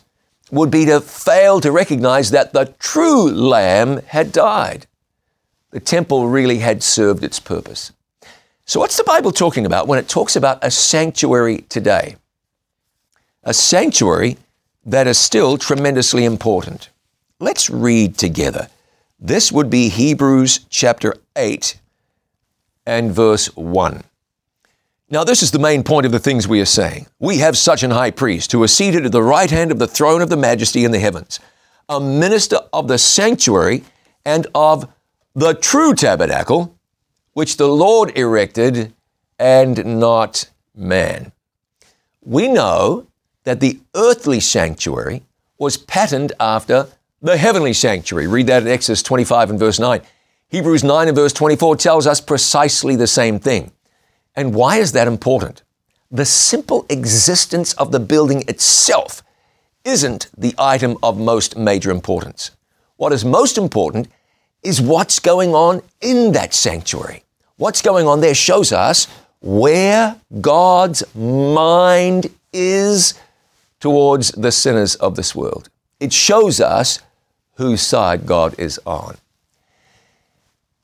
would 0.49 0.71
be 0.71 0.85
to 0.85 1.01
fail 1.01 1.61
to 1.61 1.71
recognize 1.71 2.31
that 2.31 2.51
the 2.51 2.73
true 2.79 3.29
lamb 3.29 4.01
had 4.07 4.31
died. 4.31 4.87
The 5.69 5.79
temple 5.79 6.29
really 6.29 6.57
had 6.57 6.81
served 6.81 7.23
its 7.23 7.39
purpose. 7.39 7.91
So, 8.65 8.79
what's 8.79 8.97
the 8.97 9.03
Bible 9.03 9.31
talking 9.31 9.67
about 9.67 9.87
when 9.87 9.99
it 9.99 10.09
talks 10.09 10.35
about 10.35 10.57
a 10.63 10.71
sanctuary 10.71 11.65
today? 11.69 12.15
A 13.43 13.53
sanctuary 13.53 14.37
that 14.83 15.05
is 15.05 15.19
still 15.19 15.59
tremendously 15.59 16.25
important. 16.25 16.89
Let's 17.41 17.71
read 17.71 18.19
together. 18.19 18.69
This 19.19 19.51
would 19.51 19.71
be 19.71 19.89
Hebrews 19.89 20.59
chapter 20.69 21.15
8 21.35 21.79
and 22.85 23.11
verse 23.11 23.47
1. 23.55 24.03
Now, 25.09 25.23
this 25.23 25.41
is 25.41 25.49
the 25.49 25.57
main 25.57 25.81
point 25.83 26.05
of 26.05 26.11
the 26.11 26.19
things 26.19 26.47
we 26.47 26.61
are 26.61 26.65
saying. 26.65 27.07
We 27.17 27.39
have 27.39 27.57
such 27.57 27.81
an 27.81 27.89
high 27.89 28.11
priest 28.11 28.51
who 28.51 28.63
is 28.63 28.71
seated 28.71 29.07
at 29.07 29.11
the 29.11 29.23
right 29.23 29.49
hand 29.49 29.71
of 29.71 29.79
the 29.79 29.87
throne 29.87 30.21
of 30.21 30.29
the 30.29 30.37
majesty 30.37 30.85
in 30.85 30.91
the 30.91 30.99
heavens, 30.99 31.39
a 31.89 31.99
minister 31.99 32.59
of 32.71 32.87
the 32.87 32.99
sanctuary 32.99 33.85
and 34.23 34.45
of 34.53 34.93
the 35.33 35.55
true 35.55 35.95
tabernacle, 35.95 36.77
which 37.33 37.57
the 37.57 37.69
Lord 37.69 38.15
erected 38.15 38.93
and 39.39 39.99
not 39.99 40.47
man. 40.75 41.31
We 42.21 42.47
know 42.47 43.07
that 43.45 43.61
the 43.61 43.79
earthly 43.95 44.41
sanctuary 44.41 45.23
was 45.57 45.75
patterned 45.75 46.33
after 46.39 46.87
the 47.21 47.37
heavenly 47.37 47.73
sanctuary. 47.73 48.27
Read 48.27 48.47
that 48.47 48.63
in 48.63 48.67
Exodus 48.67 49.03
25 49.03 49.51
and 49.51 49.59
verse 49.59 49.79
9. 49.79 50.01
Hebrews 50.49 50.83
9 50.83 51.07
and 51.07 51.15
verse 51.15 51.33
24 51.33 51.77
tells 51.77 52.07
us 52.07 52.19
precisely 52.19 52.95
the 52.95 53.07
same 53.07 53.39
thing. 53.39 53.71
And 54.35 54.53
why 54.53 54.77
is 54.77 54.91
that 54.93 55.07
important? 55.07 55.63
The 56.09 56.25
simple 56.25 56.85
existence 56.89 57.73
of 57.73 57.91
the 57.91 57.99
building 57.99 58.43
itself 58.47 59.23
isn't 59.85 60.29
the 60.37 60.53
item 60.57 60.97
of 61.01 61.17
most 61.17 61.57
major 61.57 61.91
importance. 61.91 62.51
What 62.97 63.13
is 63.13 63.23
most 63.23 63.57
important 63.57 64.07
is 64.63 64.81
what's 64.81 65.19
going 65.19 65.55
on 65.55 65.81
in 66.01 66.33
that 66.33 66.53
sanctuary. 66.53 67.23
What's 67.57 67.81
going 67.81 68.07
on 68.07 68.21
there 68.21 68.35
shows 68.35 68.71
us 68.71 69.07
where 69.39 70.15
God's 70.39 71.03
mind 71.15 72.27
is 72.53 73.13
towards 73.79 74.31
the 74.31 74.51
sinners 74.51 74.95
of 74.95 75.15
this 75.15 75.33
world. 75.33 75.69
It 75.99 76.13
shows 76.13 76.59
us 76.59 76.99
whose 77.61 77.81
side 77.81 78.25
God 78.25 78.55
is 78.57 78.79
on. 78.85 79.17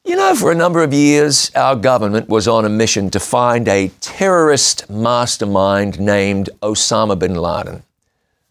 You 0.05 0.15
know, 0.15 0.35
for 0.35 0.51
a 0.51 0.55
number 0.55 0.83
of 0.83 0.93
years, 0.93 1.51
our 1.53 1.75
government 1.75 2.29
was 2.29 2.47
on 2.47 2.63
a 2.63 2.69
mission 2.69 3.09
to 3.09 3.19
find 3.19 3.67
a 3.67 3.89
terrorist 3.99 4.89
mastermind 4.89 5.99
named 5.99 6.49
Osama 6.61 7.19
bin 7.19 7.35
Laden. 7.35 7.83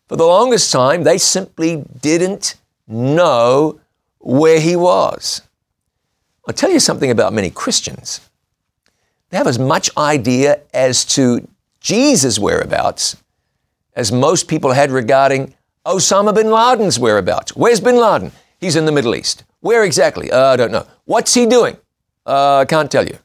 For 0.07 0.17
the 0.17 0.27
longest 0.27 0.71
time, 0.71 1.05
they 1.05 1.17
simply 1.17 1.85
didn't 2.03 2.57
know 2.87 3.81
where 4.19 4.61
he 4.61 4.77
was. 4.77 5.41
I'll 6.47 6.55
tell 6.55 6.71
you 6.71 6.79
something 6.79 7.11
about 7.11 7.33
many 7.33 7.51
Christians. 7.51 8.21
They 9.31 9.39
have 9.39 9.47
as 9.47 9.59
much 9.59 9.89
idea 9.97 10.61
as 10.75 11.05
to 11.07 11.49
Jesus' 11.81 12.39
whereabouts 12.39 13.17
as 13.95 14.13
most 14.13 14.47
people 14.47 14.73
had 14.73 14.91
regarding 14.91 15.55
Osama 15.87 16.35
bin 16.35 16.51
Laden's 16.51 16.99
whereabouts. 16.99 17.55
Where's 17.57 17.81
bin 17.81 17.97
Laden? 17.97 18.33
He's 18.59 18.77
in 18.77 18.87
the 18.87 18.93
Middle 18.93 19.15
East. 19.15 19.45
Where 19.61 19.85
exactly? 19.85 20.31
Uh, 20.31 20.53
I 20.53 20.57
don't 20.57 20.73
know. 20.73 20.87
What's 21.05 21.35
he 21.35 21.47
doing? 21.47 21.77
Uh, 22.27 22.59
I 22.59 22.65
can't 22.65 22.91
tell 22.91 23.07
you. 23.07 23.19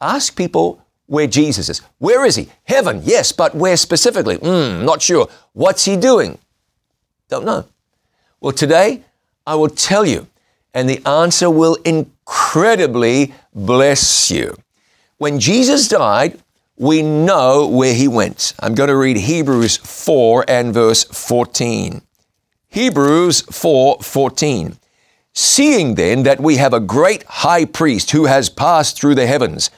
Ask 0.00 0.36
people 0.36 0.80
where 1.06 1.26
Jesus 1.26 1.68
is. 1.68 1.80
Where 1.98 2.24
is 2.24 2.36
he? 2.36 2.48
Heaven, 2.64 3.00
yes, 3.04 3.32
but 3.32 3.54
where 3.54 3.76
specifically? 3.76 4.36
Hmm, 4.36 4.84
not 4.84 5.02
sure. 5.02 5.28
What's 5.52 5.84
he 5.84 5.96
doing? 5.96 6.38
Don't 7.28 7.44
know. 7.44 7.64
Well, 8.40 8.52
today 8.52 9.02
I 9.46 9.56
will 9.56 9.68
tell 9.68 10.06
you, 10.06 10.28
and 10.74 10.88
the 10.88 11.04
answer 11.06 11.50
will 11.50 11.76
incredibly 11.84 13.34
bless 13.54 14.30
you. 14.30 14.56
When 15.16 15.40
Jesus 15.40 15.88
died, 15.88 16.38
we 16.78 17.02
know 17.02 17.66
where 17.66 17.94
he 17.94 18.08
went. 18.08 18.54
I'm 18.60 18.74
going 18.74 18.88
to 18.88 18.96
read 18.96 19.16
Hebrews 19.16 19.76
4 19.78 20.44
and 20.48 20.72
verse 20.72 21.04
14. 21.04 22.02
Hebrews 22.68 23.42
4:14. 23.42 24.76
Seeing 25.32 25.94
then 25.94 26.24
that 26.24 26.40
we 26.40 26.56
have 26.56 26.72
a 26.72 26.80
great 26.80 27.22
high 27.24 27.64
priest 27.64 28.10
who 28.10 28.26
has 28.26 28.48
passed 28.48 28.98
through 28.98 29.14
the 29.14 29.26
heavens, 29.26 29.70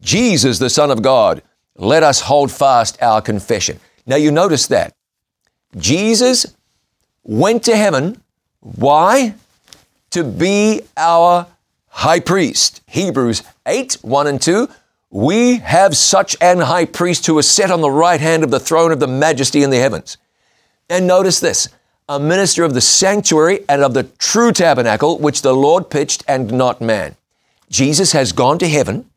Jesus 0.00 0.58
the 0.58 0.70
Son 0.70 0.90
of 0.90 1.02
God, 1.02 1.42
let 1.76 2.02
us 2.02 2.20
hold 2.22 2.50
fast 2.50 3.00
our 3.02 3.20
confession. 3.20 3.80
Now 4.06 4.16
you 4.16 4.30
notice 4.30 4.66
that. 4.68 4.92
Jesus 5.76 6.46
went 7.24 7.64
to 7.64 7.76
heaven. 7.76 8.22
Why? 8.60 9.34
To 10.10 10.22
be 10.22 10.82
our 10.96 11.46
high 11.88 12.20
priest. 12.20 12.82
Hebrews 12.86 13.42
8, 13.66 13.98
1 14.02 14.26
and 14.26 14.40
2. 14.40 14.68
We 15.10 15.58
have 15.58 15.96
such 15.96 16.36
an 16.40 16.58
high 16.58 16.84
priest 16.84 17.26
who 17.26 17.38
is 17.38 17.48
set 17.48 17.70
on 17.70 17.80
the 17.80 17.90
right 17.90 18.20
hand 18.20 18.42
of 18.42 18.50
the 18.50 18.60
throne 18.60 18.92
of 18.92 19.00
the 19.00 19.06
majesty 19.06 19.62
in 19.62 19.70
the 19.70 19.78
heavens. 19.78 20.16
And 20.88 21.06
notice 21.06 21.40
this 21.40 21.68
a 22.08 22.20
minister 22.20 22.62
of 22.64 22.74
the 22.74 22.80
sanctuary 22.80 23.64
and 23.68 23.82
of 23.82 23.94
the 23.94 24.04
true 24.04 24.52
tabernacle 24.52 25.18
which 25.18 25.42
the 25.42 25.52
Lord 25.52 25.90
pitched 25.90 26.24
and 26.28 26.52
not 26.52 26.80
man. 26.80 27.16
Jesus 27.68 28.12
has 28.12 28.32
gone 28.32 28.58
to 28.58 28.68
heaven, 28.68 29.10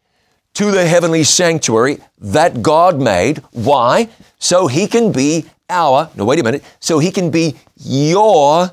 to 0.56 0.72
the 0.72 0.88
heavenly 0.88 1.24
sanctuary 1.24 2.00
that 2.18 2.64
God 2.64 3.00
made. 3.00 3.40
Why? 3.52 4.10
So 4.40 4.68
he 4.68 4.88
can 4.88 5.12
be 5.12 5.46
our, 5.70 6.10
no, 6.16 6.26
wait 6.26 6.40
a 6.40 6.44
minute, 6.44 6.64
so 6.80 6.98
he 6.98 7.12
can 7.12 7.30
be 7.30 7.58
your 7.76 8.72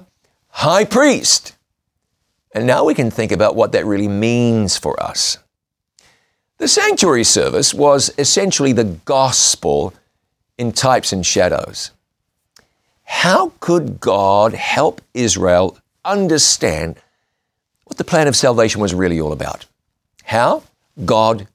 high 0.49 0.87
priest. 0.87 1.55
And 2.55 2.67
now 2.67 2.85
we 2.85 2.95
can 2.95 3.11
think 3.11 3.33
about 3.33 3.55
what 3.55 3.73
that 3.73 3.85
really 3.85 4.09
means 4.09 4.79
for 4.79 5.01
us. 5.03 5.39
The 6.59 6.69
sanctuary 6.69 7.25
service 7.25 7.75
was 7.75 8.11
essentially 8.17 8.73
the 8.73 8.85
gospel 8.85 9.93
in 10.57 10.73
types 10.73 11.13
and 11.13 11.25
shadows. 11.25 11.91
How 13.05 13.53
could 13.61 14.01
God 14.01 14.55
help 14.55 15.03
Israel 15.13 15.79
understand 16.05 16.97
what 17.85 17.99
the 17.99 18.05
plan 18.05 18.27
of 18.27 18.35
salvation 18.35 18.81
was 18.81 18.95
really 18.95 19.21
all 19.21 19.33
about? 19.33 19.67
How? 20.25 20.63
God 21.05 21.47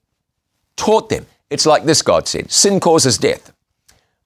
taught 0.76 1.10
them. 1.10 1.26
It's 1.50 1.66
like 1.66 1.84
this 1.84 2.02
God 2.04 2.28
said 2.28 2.52
sin 2.52 2.80
causes 2.80 3.18
death. 3.18 3.52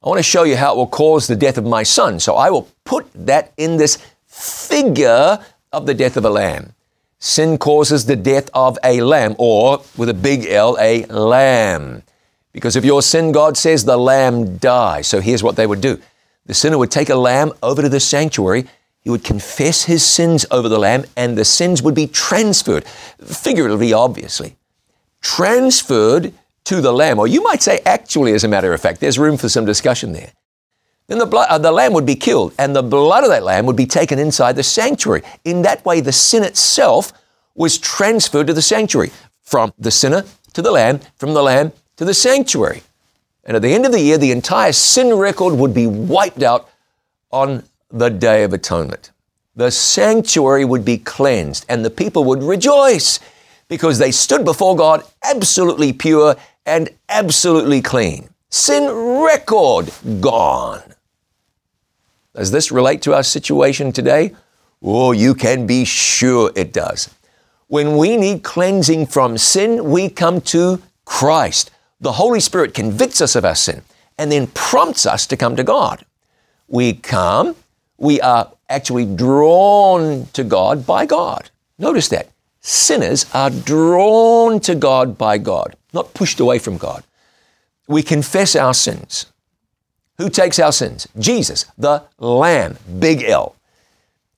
I 0.03 0.09
want 0.09 0.19
to 0.19 0.23
show 0.23 0.43
you 0.43 0.57
how 0.57 0.73
it 0.73 0.77
will 0.77 0.87
cause 0.87 1.25
the 1.25 1.35
death 1.35 1.57
of 1.57 1.65
my 1.65 1.83
son. 1.83 2.19
So 2.19 2.35
I 2.35 2.49
will 2.49 2.69
put 2.83 3.07
that 3.13 3.53
in 3.57 3.77
this 3.77 3.97
figure 4.27 5.39
of 5.71 5.85
the 5.85 5.93
death 5.93 6.17
of 6.17 6.25
a 6.25 6.29
lamb. 6.29 6.73
Sin 7.19 7.57
causes 7.57 8.05
the 8.05 8.15
death 8.15 8.49
of 8.53 8.77
a 8.83 9.01
lamb, 9.01 9.35
or 9.37 9.81
with 9.97 10.09
a 10.09 10.13
big 10.13 10.45
L, 10.45 10.77
a 10.79 11.05
lamb. 11.05 12.03
Because 12.51 12.75
if 12.75 12.85
your 12.85 13.01
sin, 13.01 13.31
God 13.31 13.57
says, 13.57 13.83
the 13.83 13.97
lamb 13.97 14.57
dies. 14.57 15.07
So 15.07 15.19
here's 15.19 15.43
what 15.43 15.55
they 15.55 15.67
would 15.67 15.81
do 15.81 16.01
the 16.45 16.53
sinner 16.53 16.77
would 16.77 16.91
take 16.91 17.09
a 17.09 17.15
lamb 17.15 17.51
over 17.63 17.81
to 17.81 17.89
the 17.89 17.99
sanctuary. 17.99 18.65
He 19.01 19.09
would 19.09 19.23
confess 19.23 19.83
his 19.83 20.03
sins 20.03 20.45
over 20.49 20.67
the 20.67 20.79
lamb, 20.79 21.05
and 21.15 21.37
the 21.37 21.45
sins 21.45 21.81
would 21.83 21.93
be 21.93 22.07
transferred, 22.07 22.85
figuratively, 23.23 23.93
obviously, 23.93 24.55
transferred 25.21 26.33
to 26.63 26.81
the 26.81 26.91
lamb. 26.91 27.19
Or 27.19 27.27
you 27.27 27.43
might 27.43 27.61
say, 27.61 27.79
actually, 27.85 28.33
as 28.33 28.43
a 28.43 28.47
matter 28.47 28.73
of 28.73 28.81
fact, 28.81 28.99
there's 28.99 29.19
room 29.19 29.37
for 29.37 29.49
some 29.49 29.65
discussion 29.65 30.13
there. 30.13 30.31
Then 31.07 31.19
the, 31.19 31.25
blood, 31.25 31.47
uh, 31.49 31.57
the 31.57 31.71
lamb 31.71 31.93
would 31.93 32.05
be 32.05 32.15
killed, 32.15 32.53
and 32.57 32.75
the 32.75 32.81
blood 32.81 33.23
of 33.23 33.29
that 33.29 33.43
lamb 33.43 33.65
would 33.67 33.75
be 33.75 33.85
taken 33.85 34.17
inside 34.17 34.55
the 34.55 34.63
sanctuary. 34.63 35.21
In 35.43 35.61
that 35.61 35.85
way, 35.85 36.01
the 36.01 36.11
sin 36.11 36.43
itself 36.43 37.13
was 37.53 37.77
transferred 37.77 38.47
to 38.47 38.53
the 38.53 38.61
sanctuary 38.61 39.11
from 39.41 39.71
the 39.77 39.91
sinner 39.91 40.23
to 40.53 40.61
the 40.61 40.71
lamb, 40.71 40.99
from 41.17 41.33
the 41.33 41.43
lamb 41.43 41.73
to 41.97 42.05
the 42.05 42.13
sanctuary. 42.13 42.81
And 43.43 43.55
at 43.55 43.61
the 43.61 43.73
end 43.73 43.85
of 43.85 43.91
the 43.91 44.01
year, 44.01 44.17
the 44.17 44.31
entire 44.31 44.71
sin 44.71 45.13
record 45.13 45.53
would 45.53 45.73
be 45.73 45.85
wiped 45.85 46.41
out 46.41 46.69
on 47.31 47.63
the 47.91 48.09
Day 48.09 48.43
of 48.43 48.53
Atonement. 48.53 49.11
The 49.55 49.69
sanctuary 49.69 50.65
would 50.65 50.83
be 50.83 50.97
cleansed, 50.97 51.65
and 51.69 51.85
the 51.85 51.91
people 51.91 52.23
would 52.23 52.41
rejoice 52.41 53.19
because 53.67 53.99
they 53.99 54.11
stood 54.11 54.43
before 54.43 54.75
God 54.75 55.03
absolutely 55.23 55.93
pure 55.93 56.35
and 56.65 56.89
absolutely 57.09 57.81
clean. 57.81 58.29
Sin 58.49 58.89
record 59.23 59.91
gone. 60.19 60.81
Does 62.35 62.51
this 62.51 62.71
relate 62.71 63.01
to 63.03 63.13
our 63.13 63.23
situation 63.23 63.93
today? 63.93 64.35
Oh, 64.83 65.13
you 65.13 65.33
can 65.33 65.65
be 65.65 65.85
sure 65.85 66.51
it 66.55 66.73
does. 66.73 67.09
When 67.67 67.97
we 67.97 68.17
need 68.17 68.43
cleansing 68.43 69.07
from 69.07 69.37
sin, 69.37 69.89
we 69.89 70.09
come 70.09 70.41
to 70.41 70.81
Christ. 71.05 71.71
The 72.01 72.13
Holy 72.13 72.41
Spirit 72.41 72.73
convicts 72.73 73.21
us 73.21 73.35
of 73.35 73.45
our 73.45 73.55
sin 73.55 73.83
and 74.17 74.31
then 74.31 74.47
prompts 74.47 75.05
us 75.05 75.25
to 75.27 75.37
come 75.37 75.55
to 75.55 75.63
God. 75.63 76.05
We 76.67 76.93
come, 76.93 77.55
we 77.97 78.19
are 78.19 78.51
actually 78.69 79.05
drawn 79.05 80.27
to 80.33 80.43
God 80.43 80.85
by 80.85 81.05
God. 81.05 81.49
Notice 81.79 82.09
that. 82.09 82.29
Sinners 82.59 83.27
are 83.33 83.49
drawn 83.49 84.59
to 84.61 84.75
God 84.75 85.17
by 85.17 85.37
God, 85.37 85.75
not 85.93 86.13
pushed 86.13 86.39
away 86.39 86.59
from 86.59 86.77
God. 86.77 87.03
We 87.87 88.03
confess 88.03 88.55
our 88.55 88.73
sins. 88.73 89.27
Who 90.17 90.29
takes 90.29 90.59
our 90.59 90.71
sins? 90.71 91.07
Jesus, 91.19 91.65
the 91.77 92.03
Lamb, 92.19 92.77
big 92.99 93.23
L. 93.23 93.55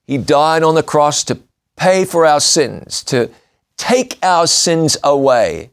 He 0.06 0.18
died 0.18 0.64
on 0.64 0.76
the 0.76 0.84
cross 0.84 1.24
to 1.26 1.40
pay 1.76 2.06
for 2.06 2.26
our 2.26 2.40
sins, 2.40 3.04
to 3.04 3.30
take 3.78 4.18
our 4.24 4.48
sins 4.48 4.98
away 5.04 5.70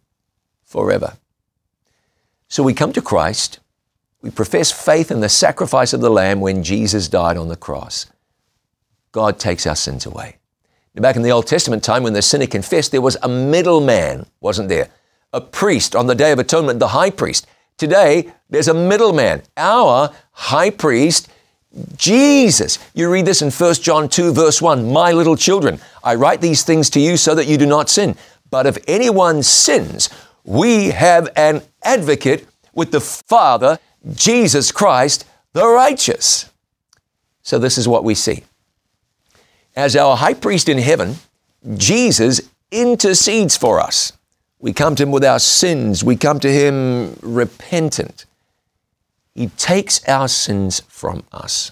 forever. 0.65 1.17
So 2.49 2.63
we 2.63 2.75
come 2.75 2.93
to 2.93 3.03
Christ, 3.03 3.61
we 4.21 4.31
profess 4.31 4.71
faith 4.71 5.11
in 5.11 5.21
the 5.21 5.29
sacrifice 5.29 5.93
of 5.93 6.01
the 6.01 6.11
Lamb 6.11 6.41
when 6.41 6.63
Jesus 6.63 7.09
died 7.09 7.37
on 7.37 7.49
the 7.49 7.57
cross. 7.57 8.07
God 9.13 9.39
takes 9.39 9.67
our 9.67 9.77
sins 9.77 10.07
away. 10.07 10.37
Now, 10.95 11.03
back 11.03 11.17
in 11.17 11.23
the 11.23 11.31
Old 11.31 11.47
Testament 11.47 11.83
time, 11.83 12.03
when 12.03 12.13
the 12.13 12.23
sinner 12.23 12.47
confessed, 12.47 12.93
there 12.93 13.01
was 13.01 13.17
a 13.23 13.29
middleman, 13.29 14.27
wasn't 14.41 14.69
there? 14.69 14.89
A 15.33 15.41
priest 15.41 15.97
on 15.97 16.07
the 16.07 16.15
Day 16.15 16.33
of 16.33 16.39
Atonement, 16.39 16.79
the 16.79 16.89
high 16.89 17.11
priest. 17.11 17.47
Today, 17.77 18.33
there's 18.49 18.69
a 18.69 18.75
middleman, 18.75 19.43
our 19.57 20.13
high 20.33 20.71
priest, 20.71 21.29
Jesus. 21.97 22.79
You 22.95 23.11
read 23.11 23.27
this 23.27 23.43
in 23.43 23.51
1 23.51 23.75
John 23.75 24.09
2, 24.09 24.33
verse 24.33 24.63
1 24.63 24.93
My 24.93 25.13
little 25.13 25.37
children, 25.37 25.81
I 26.03 26.15
write 26.15 26.41
these 26.41 26.63
things 26.63 26.89
to 26.91 27.01
you 27.01 27.17
so 27.17 27.35
that 27.35 27.47
you 27.47 27.59
do 27.59 27.67
not 27.67 27.89
sin. 27.89 28.17
But 28.51 28.67
if 28.67 28.79
anyone 28.87 29.43
sins, 29.43 30.09
we 30.45 30.91
have 30.91 31.29
an 31.35 31.63
advocate 31.83 32.47
with 32.75 32.93
the 32.93 33.01
Father, 33.01 33.79
Jesus 34.15 34.71
Christ, 34.71 35.25
the 35.53 35.67
righteous. 35.67 36.51
So, 37.43 37.59
this 37.59 37.77
is 37.77 37.89
what 37.89 38.05
we 38.05 38.15
see. 38.15 38.45
As 39.75 39.97
our 39.97 40.17
high 40.17 40.35
priest 40.35 40.69
in 40.69 40.79
heaven, 40.79 41.17
Jesus 41.77 42.41
intercedes 42.71 43.57
for 43.57 43.81
us. 43.81 44.13
We 44.65 44.73
come 44.73 44.95
to 44.95 45.03
Him 45.03 45.11
with 45.11 45.27
our 45.27 45.41
sins. 45.41 46.03
We 46.03 46.17
come 46.17 46.41
to 46.41 46.51
Him 46.51 47.19
repentant. 47.21 48.25
He 49.35 49.49
takes 49.49 50.03
our 50.09 50.27
sins 50.27 50.81
from 50.89 51.25
us, 51.33 51.71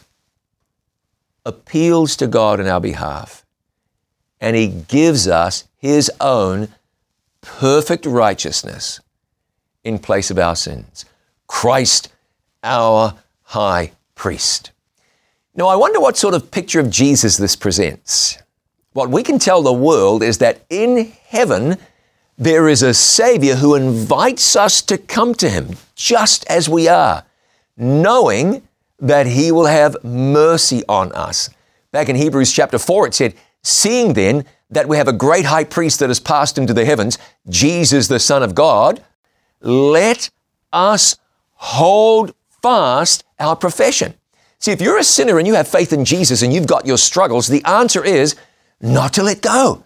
appeals 1.46 2.16
to 2.16 2.26
God 2.26 2.60
in 2.60 2.66
our 2.66 2.82
behalf, 2.82 3.46
and 4.42 4.54
He 4.54 4.66
gives 4.68 5.26
us 5.26 5.64
His 5.78 6.10
own 6.20 6.68
perfect 7.40 8.04
righteousness 8.04 9.00
in 9.82 9.98
place 9.98 10.30
of 10.30 10.38
our 10.38 10.54
sins. 10.54 11.06
Christ, 11.46 12.12
our 12.62 13.14
high 13.44 13.92
priest. 14.14 14.70
Now, 15.54 15.68
I 15.68 15.76
wonder 15.76 15.98
what 15.98 16.18
sort 16.18 16.34
of 16.34 16.50
picture 16.50 16.80
of 16.80 16.90
Jesus 16.90 17.38
this 17.38 17.56
presents. 17.56 18.36
What 18.92 19.08
we 19.08 19.22
can 19.22 19.38
tell 19.38 19.62
the 19.62 19.72
world 19.72 20.22
is 20.22 20.36
that 20.38 20.66
in 20.68 21.10
heaven, 21.28 21.78
there 22.44 22.68
is 22.68 22.82
a 22.82 22.92
Savior 22.92 23.54
who 23.54 23.76
invites 23.76 24.56
us 24.56 24.82
to 24.82 24.98
come 24.98 25.34
to 25.34 25.48
Him 25.48 25.76
just 25.94 26.44
as 26.48 26.68
we 26.68 26.88
are, 26.88 27.24
knowing 27.76 28.66
that 28.98 29.26
He 29.26 29.52
will 29.52 29.66
have 29.66 30.02
mercy 30.02 30.82
on 30.88 31.12
us. 31.12 31.50
Back 31.92 32.08
in 32.08 32.16
Hebrews 32.16 32.52
chapter 32.52 32.78
4, 32.78 33.08
it 33.08 33.14
said, 33.14 33.34
Seeing 33.62 34.14
then 34.14 34.44
that 34.70 34.88
we 34.88 34.96
have 34.96 35.06
a 35.06 35.12
great 35.12 35.44
high 35.44 35.64
priest 35.64 36.00
that 36.00 36.10
has 36.10 36.18
passed 36.18 36.58
into 36.58 36.74
the 36.74 36.84
heavens, 36.84 37.16
Jesus, 37.48 38.08
the 38.08 38.18
Son 38.18 38.42
of 38.42 38.56
God, 38.56 39.04
let 39.60 40.30
us 40.72 41.16
hold 41.54 42.34
fast 42.60 43.22
our 43.38 43.54
profession. 43.54 44.14
See, 44.58 44.72
if 44.72 44.80
you're 44.80 44.98
a 44.98 45.04
sinner 45.04 45.38
and 45.38 45.46
you 45.46 45.54
have 45.54 45.68
faith 45.68 45.92
in 45.92 46.04
Jesus 46.04 46.42
and 46.42 46.52
you've 46.52 46.66
got 46.66 46.86
your 46.86 46.98
struggles, 46.98 47.46
the 47.46 47.64
answer 47.64 48.04
is 48.04 48.34
not 48.80 49.12
to 49.14 49.22
let 49.22 49.42
go. 49.42 49.84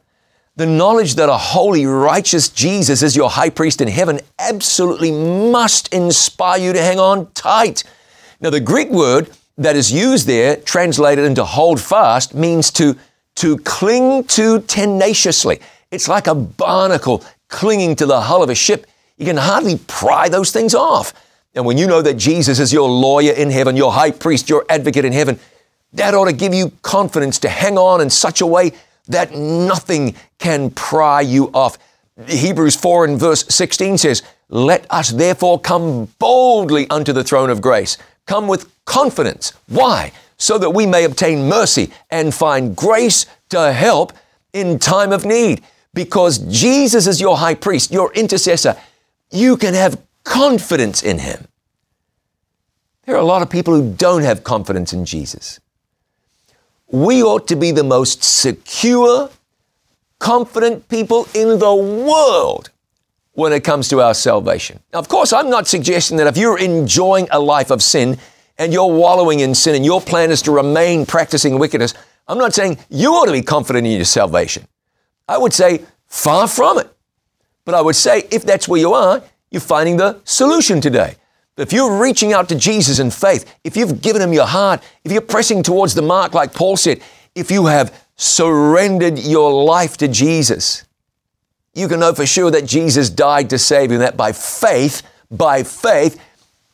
The 0.57 0.64
knowledge 0.64 1.16
that 1.16 1.29
a 1.29 1.37
holy, 1.37 1.85
righteous 1.85 2.49
Jesus 2.49 3.03
is 3.03 3.14
your 3.14 3.29
high 3.29 3.51
priest 3.51 3.83
in 3.83 3.88
heaven 3.88 4.21
absolutely 4.38 5.12
must 5.12 5.92
inspire 5.92 6.59
you 6.59 6.73
to 6.73 6.81
hang 6.81 6.99
on 6.99 7.31
tight. 7.33 7.85
Now, 8.40 8.49
the 8.49 8.61
Greek 8.61 8.88
word 8.88 9.31
that 9.59 9.77
is 9.77 9.92
used 9.92 10.27
there, 10.27 10.57
translated 10.57 11.27
into 11.27 11.45
hold 11.45 11.79
fast, 11.79 12.35
means 12.35 12.71
to, 12.71 12.97
to 13.35 13.59
cling 13.59 14.25
to 14.25 14.61
tenaciously. 14.61 15.61
It's 15.90 16.09
like 16.09 16.27
a 16.27 16.35
barnacle 16.35 17.23
clinging 17.49 17.95
to 17.97 18.07
the 18.07 18.23
hull 18.23 18.42
of 18.42 18.49
a 18.49 18.55
ship. 18.55 18.87
You 19.19 19.27
can 19.27 19.37
hardly 19.37 19.79
pry 19.87 20.31
those 20.31 20.53
things 20.53 20.75
off. 20.75 21.12
And 21.55 21.66
when 21.66 21.77
you 21.77 21.87
know 21.87 22.01
that 22.01 22.14
Jesus 22.14 22.61
is 22.61 22.73
your 22.73 22.88
lawyer 22.88 23.33
in 23.33 23.51
heaven, 23.51 23.77
your 23.77 23.92
high 23.92 24.11
priest, 24.11 24.49
your 24.49 24.64
advocate 24.71 25.05
in 25.05 25.12
heaven, 25.12 25.38
that 25.92 26.14
ought 26.14 26.27
to 26.27 26.33
give 26.33 26.55
you 26.55 26.73
confidence 26.81 27.38
to 27.40 27.51
hang 27.51 27.77
on 27.77 28.01
in 28.01 28.09
such 28.09 28.40
a 28.40 28.47
way 28.47 28.73
that 29.09 29.33
nothing 29.33 30.14
can 30.38 30.71
pry 30.71 31.21
you 31.21 31.51
off. 31.53 31.79
Hebrews 32.27 32.77
4 32.77 33.05
and 33.07 33.21
verse 33.21 33.45
16 33.49 33.99
says, 33.99 34.23
Let 34.49 34.90
us 34.90 35.11
therefore 35.11 35.61
come 35.61 36.07
boldly 36.19 36.88
unto 36.90 37.12
the 37.12 37.25
throne 37.25 37.51
of 37.51 37.61
grace. 37.61 37.99
Come 38.27 38.49
with 38.49 38.71
confidence. 38.85 39.53
Why? 39.69 40.12
So 40.38 40.59
that 40.59 40.71
we 40.71 40.87
may 40.87 41.05
obtain 41.05 41.49
mercy 41.49 41.90
and 42.11 42.35
find 42.35 42.77
grace 42.77 43.27
to 43.51 43.73
help 43.73 44.12
in 44.53 44.79
time 44.79 45.12
of 45.12 45.25
need. 45.25 45.62
Because 45.95 46.38
Jesus 46.38 47.07
is 47.07 47.21
your 47.21 47.38
high 47.38 47.55
priest, 47.55 47.90
your 47.90 48.12
intercessor, 48.12 48.77
you 49.31 49.57
can 49.57 49.75
have 49.75 50.01
confidence 50.25 51.03
in 51.03 51.19
him. 51.19 51.47
There 53.05 53.14
are 53.14 53.21
a 53.21 53.25
lot 53.25 53.42
of 53.42 53.49
people 53.49 53.75
who 53.75 53.95
don't 53.95 54.23
have 54.23 54.42
confidence 54.42 54.92
in 54.92 55.05
Jesus 55.05 55.61
we 56.88 57.22
ought 57.22 57.49
to 57.49 57.57
be 57.57 57.70
the 57.70 57.85
most 57.85 58.22
secure, 58.22 59.31
confident 60.18 60.88
people 60.88 61.29
in 61.35 61.59
the 61.59 61.75
world 61.75 62.70
when 63.33 63.53
it 63.53 63.64
comes 63.64 63.88
to 63.88 64.01
our 64.01 64.14
salvation. 64.14 64.81
Now, 64.92 64.99
of 65.01 65.09
course, 65.09 65.33
I'm 65.33 65.51
not 65.51 65.66
suggesting 65.66 66.16
that 66.18 66.27
if 66.27 66.37
you're 66.37 66.59
enjoying 66.59 67.29
a 67.31 67.38
life 67.38 67.70
of 67.70 67.83
sin 67.83 68.18
and 68.57 68.72
you're 68.72 68.87
wallowing 68.87 69.40
in 69.40 69.55
sin 69.55 69.75
and 69.75 69.85
your 69.85 70.01
plan 70.01 70.31
is 70.31 70.40
to 70.42 70.53
remain 70.53 71.05
practicing 71.05 71.59
wickedness, 71.59 71.92
I'm 72.29 72.38
not 72.38 72.55
saying 72.55 72.79
you 72.88 73.12
ought 73.12 73.27
to 73.27 73.33
be 73.33 73.42
confident 73.42 73.87
in 73.87 73.92
your 73.92 74.05
salvation. 74.05 74.66
I 75.29 75.38
would 75.38 75.53
say 75.53 75.85
far 76.07 76.49
from 76.49 76.79
it. 76.79 76.90
But 77.64 77.75
I 77.75 77.83
would 77.83 77.96
say 77.96 78.22
if 78.31 78.44
that's 78.44 78.68
where 78.68 78.81
you 78.81 78.94
are, 78.94 79.22
you're 79.51 79.61
finding 79.61 79.96
the 79.96 80.20
solution 80.25 80.81
today. 80.81 81.16
If 81.57 81.73
you're 81.73 82.01
reaching 82.01 82.33
out 82.33 82.49
to 82.51 82.55
Jesus 82.55 82.99
in 82.99 83.11
faith, 83.11 83.55
if 83.64 83.77
you've 83.77 84.03
given 84.03 84.21
him 84.21 84.33
your 84.33 84.47
heart, 84.47 84.83
if 85.05 85.12
you're 85.12 85.23
pressing 85.23 85.62
towards 85.62 85.95
the 85.95 86.03
mark, 86.03 86.35
like 86.35 86.53
Paul 86.53 86.77
said, 86.77 87.01
if 87.35 87.51
you 87.51 87.66
have 87.66 88.05
surrendered 88.16 89.19
your 89.19 89.64
life 89.64 89.97
to 89.99 90.09
Jesus, 90.09 90.85
you 91.75 91.88
can 91.88 92.01
know 92.01 92.12
for 92.12 92.27
sure 92.27 92.51
that 92.51 92.66
Jesus 92.66 93.09
died 93.09 93.51
to 93.51 93.59
save 93.59 93.90
you, 93.90 93.97
and 93.97 94.03
that 94.03 94.16
by 94.16 94.33
faith, 94.33 95.03
by 95.31 95.62
faith, 95.62 96.23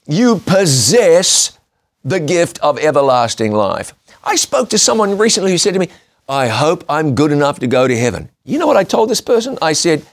you 0.07 0.39
possess 0.39 1.59
the 2.05 2.21
gift 2.21 2.59
of 2.61 2.79
everlasting 2.79 3.53
life. 3.53 3.95
I 4.25 4.37
spoke 4.37 4.69
to 4.71 4.79
someone 4.79 5.19
recently 5.19 5.53
who 5.53 5.59
said 5.59 5.75
to 5.75 5.81
me, 5.81 5.89
I 6.29 6.49
hope 6.49 6.85
I'm 6.89 7.15
good 7.15 7.33
enough 7.33 7.59
to 7.61 7.67
go 7.67 7.87
to 7.87 7.97
heaven. 7.97 8.31
You 8.45 8.59
know 8.59 8.67
what 8.67 8.77
I 8.77 8.85
told 8.85 9.11
this 9.11 9.21
person? 9.21 9.59
I 9.61 9.73
said, 9.73 10.07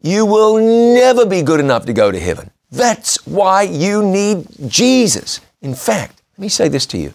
You 0.00 0.26
will 0.26 0.58
never 0.94 1.26
be 1.26 1.42
good 1.42 1.60
enough 1.60 1.86
to 1.86 1.92
go 1.92 2.10
to 2.10 2.18
heaven. 2.18 2.50
That's 2.70 3.26
why 3.26 3.62
you 3.62 4.02
need 4.02 4.46
Jesus. 4.68 5.40
In 5.60 5.74
fact, 5.74 6.22
let 6.36 6.42
me 6.42 6.48
say 6.48 6.68
this 6.68 6.86
to 6.86 6.98
you. 6.98 7.14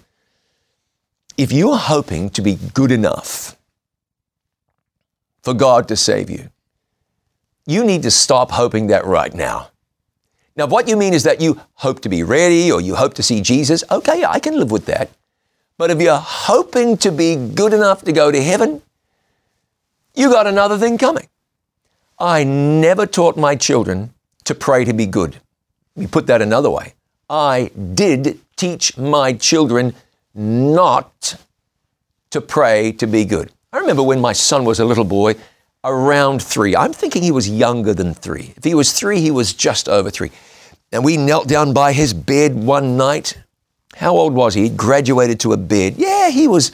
If 1.38 1.52
you're 1.52 1.78
hoping 1.78 2.30
to 2.32 2.41
be 2.41 2.58
good 2.74 2.91
enough 2.91 3.58
for 5.41 5.54
God 5.54 5.88
to 5.88 5.96
save 5.96 6.30
you, 6.30 6.50
you 7.65 7.84
need 7.84 8.04
to 8.04 8.12
stop 8.12 8.52
hoping 8.52 8.88
that 8.88 9.06
right 9.06 9.34
now. 9.34 9.72
Now, 10.56 10.68
what 10.68 10.88
you 10.88 10.96
mean 10.96 11.13
is 11.13 11.24
that 11.24 11.41
you 11.41 11.60
hope 11.76 12.02
to 12.02 12.10
be 12.10 12.24
ready 12.24 12.72
or 12.72 12.80
you 12.80 12.96
hope 12.96 13.13
to 13.15 13.24
see 13.24 13.41
Jesus. 13.41 13.84
Okay, 13.91 14.24
I 14.24 14.39
can 14.39 14.58
live 14.58 14.72
with 14.72 14.86
that. 14.86 15.10
But 15.78 15.91
if 15.91 16.00
you're 16.00 16.15
hoping 16.15 16.96
to 16.98 17.12
be 17.12 17.36
good 17.36 17.74
enough 17.74 18.04
to 18.04 18.13
go 18.13 18.32
to 18.32 18.41
heaven, 18.41 18.82
you 20.13 20.30
got 20.30 20.48
another 20.48 20.78
thing 20.78 20.98
coming. 20.98 21.28
I 22.18 22.46
never 22.46 23.06
taught 23.06 23.36
my 23.36 23.56
children 23.56 24.13
to 24.46 24.56
pray 24.56 24.86
to 24.86 24.94
be 24.94 25.06
good. 25.06 25.41
Me 25.95 26.08
put 26.08 26.27
that 26.27 26.41
another 26.41 26.69
way. 26.69 26.93
I 27.29 27.71
did 27.93 28.39
teach 28.55 28.97
my 28.97 29.34
children 29.34 29.95
not 30.34 31.38
to 32.31 32.41
pray 32.41 32.91
to 32.93 33.08
be 33.08 33.25
good. 33.25 33.51
I 33.71 33.79
remember 33.79 34.03
when 34.03 34.21
my 34.21 34.34
son 34.34 34.65
was 34.65 34.79
a 34.79 34.86
little 34.86 35.05
boy, 35.05 35.36
around 35.84 36.41
three. 36.41 36.75
I'm 36.75 36.93
thinking 36.93 37.21
he 37.21 37.31
was 37.31 37.49
younger 37.49 37.93
than 37.93 38.13
three. 38.13 38.53
If 38.58 38.63
he 38.63 38.73
was 38.73 38.91
three, 38.91 39.21
he 39.21 39.31
was 39.31 39.53
just 39.53 39.88
over 39.88 40.10
three. 40.10 40.31
And 40.91 41.03
we 41.03 41.15
knelt 41.15 41.47
down 41.47 41.73
by 41.73 41.93
his 41.93 42.13
bed 42.13 42.55
one 42.55 42.97
night. 42.97 43.38
How 43.95 44.17
old 44.17 44.34
was 44.34 44.53
he? 44.55 44.63
He 44.63 44.69
graduated 44.69 45.39
to 45.41 45.53
a 45.53 45.58
bed. 45.58 45.95
Yeah, 45.97 46.29
he 46.29 46.47
was 46.47 46.71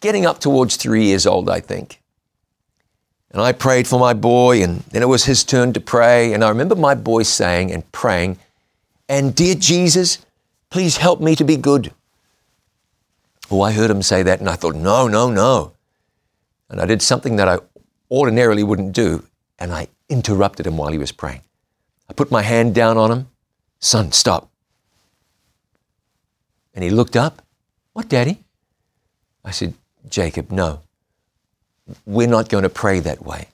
getting 0.00 0.26
up 0.26 0.38
towards 0.38 0.76
three 0.76 1.04
years 1.04 1.26
old, 1.26 1.48
I 1.48 1.60
think. 1.60 2.00
And 3.30 3.40
I 3.40 3.52
prayed 3.52 3.88
for 3.88 3.98
my 3.98 4.12
boy, 4.12 4.62
and 4.62 4.80
then 4.90 5.02
it 5.02 5.08
was 5.08 5.24
his 5.24 5.42
turn 5.42 5.72
to 5.72 5.80
pray. 5.80 6.32
And 6.32 6.44
I 6.44 6.50
remember 6.50 6.74
my 6.74 6.94
boy 6.94 7.22
saying 7.22 7.72
and 7.72 7.90
praying, 7.90 8.38
and 9.12 9.34
dear 9.34 9.54
Jesus, 9.54 10.24
please 10.70 10.96
help 10.96 11.20
me 11.20 11.36
to 11.36 11.44
be 11.44 11.58
good. 11.58 11.92
Oh, 13.50 13.60
I 13.60 13.72
heard 13.72 13.90
him 13.90 14.00
say 14.00 14.22
that, 14.22 14.40
and 14.40 14.48
I 14.48 14.56
thought, 14.56 14.74
no, 14.74 15.06
no, 15.06 15.30
no. 15.30 15.72
And 16.70 16.80
I 16.80 16.86
did 16.86 17.02
something 17.02 17.36
that 17.36 17.46
I 17.46 17.58
ordinarily 18.10 18.62
wouldn't 18.62 18.94
do, 18.94 19.26
and 19.58 19.70
I 19.70 19.88
interrupted 20.08 20.66
him 20.66 20.78
while 20.78 20.90
he 20.90 20.96
was 20.96 21.12
praying. 21.12 21.42
I 22.08 22.14
put 22.14 22.30
my 22.30 22.40
hand 22.40 22.74
down 22.74 22.96
on 22.96 23.12
him. 23.12 23.26
Son, 23.80 24.12
stop. 24.12 24.48
And 26.74 26.82
he 26.82 26.88
looked 26.88 27.14
up. 27.14 27.42
What, 27.92 28.08
Daddy? 28.08 28.38
I 29.44 29.50
said, 29.50 29.74
Jacob, 30.08 30.50
no. 30.50 30.80
We're 32.06 32.28
not 32.28 32.48
going 32.48 32.62
to 32.62 32.70
pray 32.70 33.00
that 33.00 33.22
way. 33.22 33.48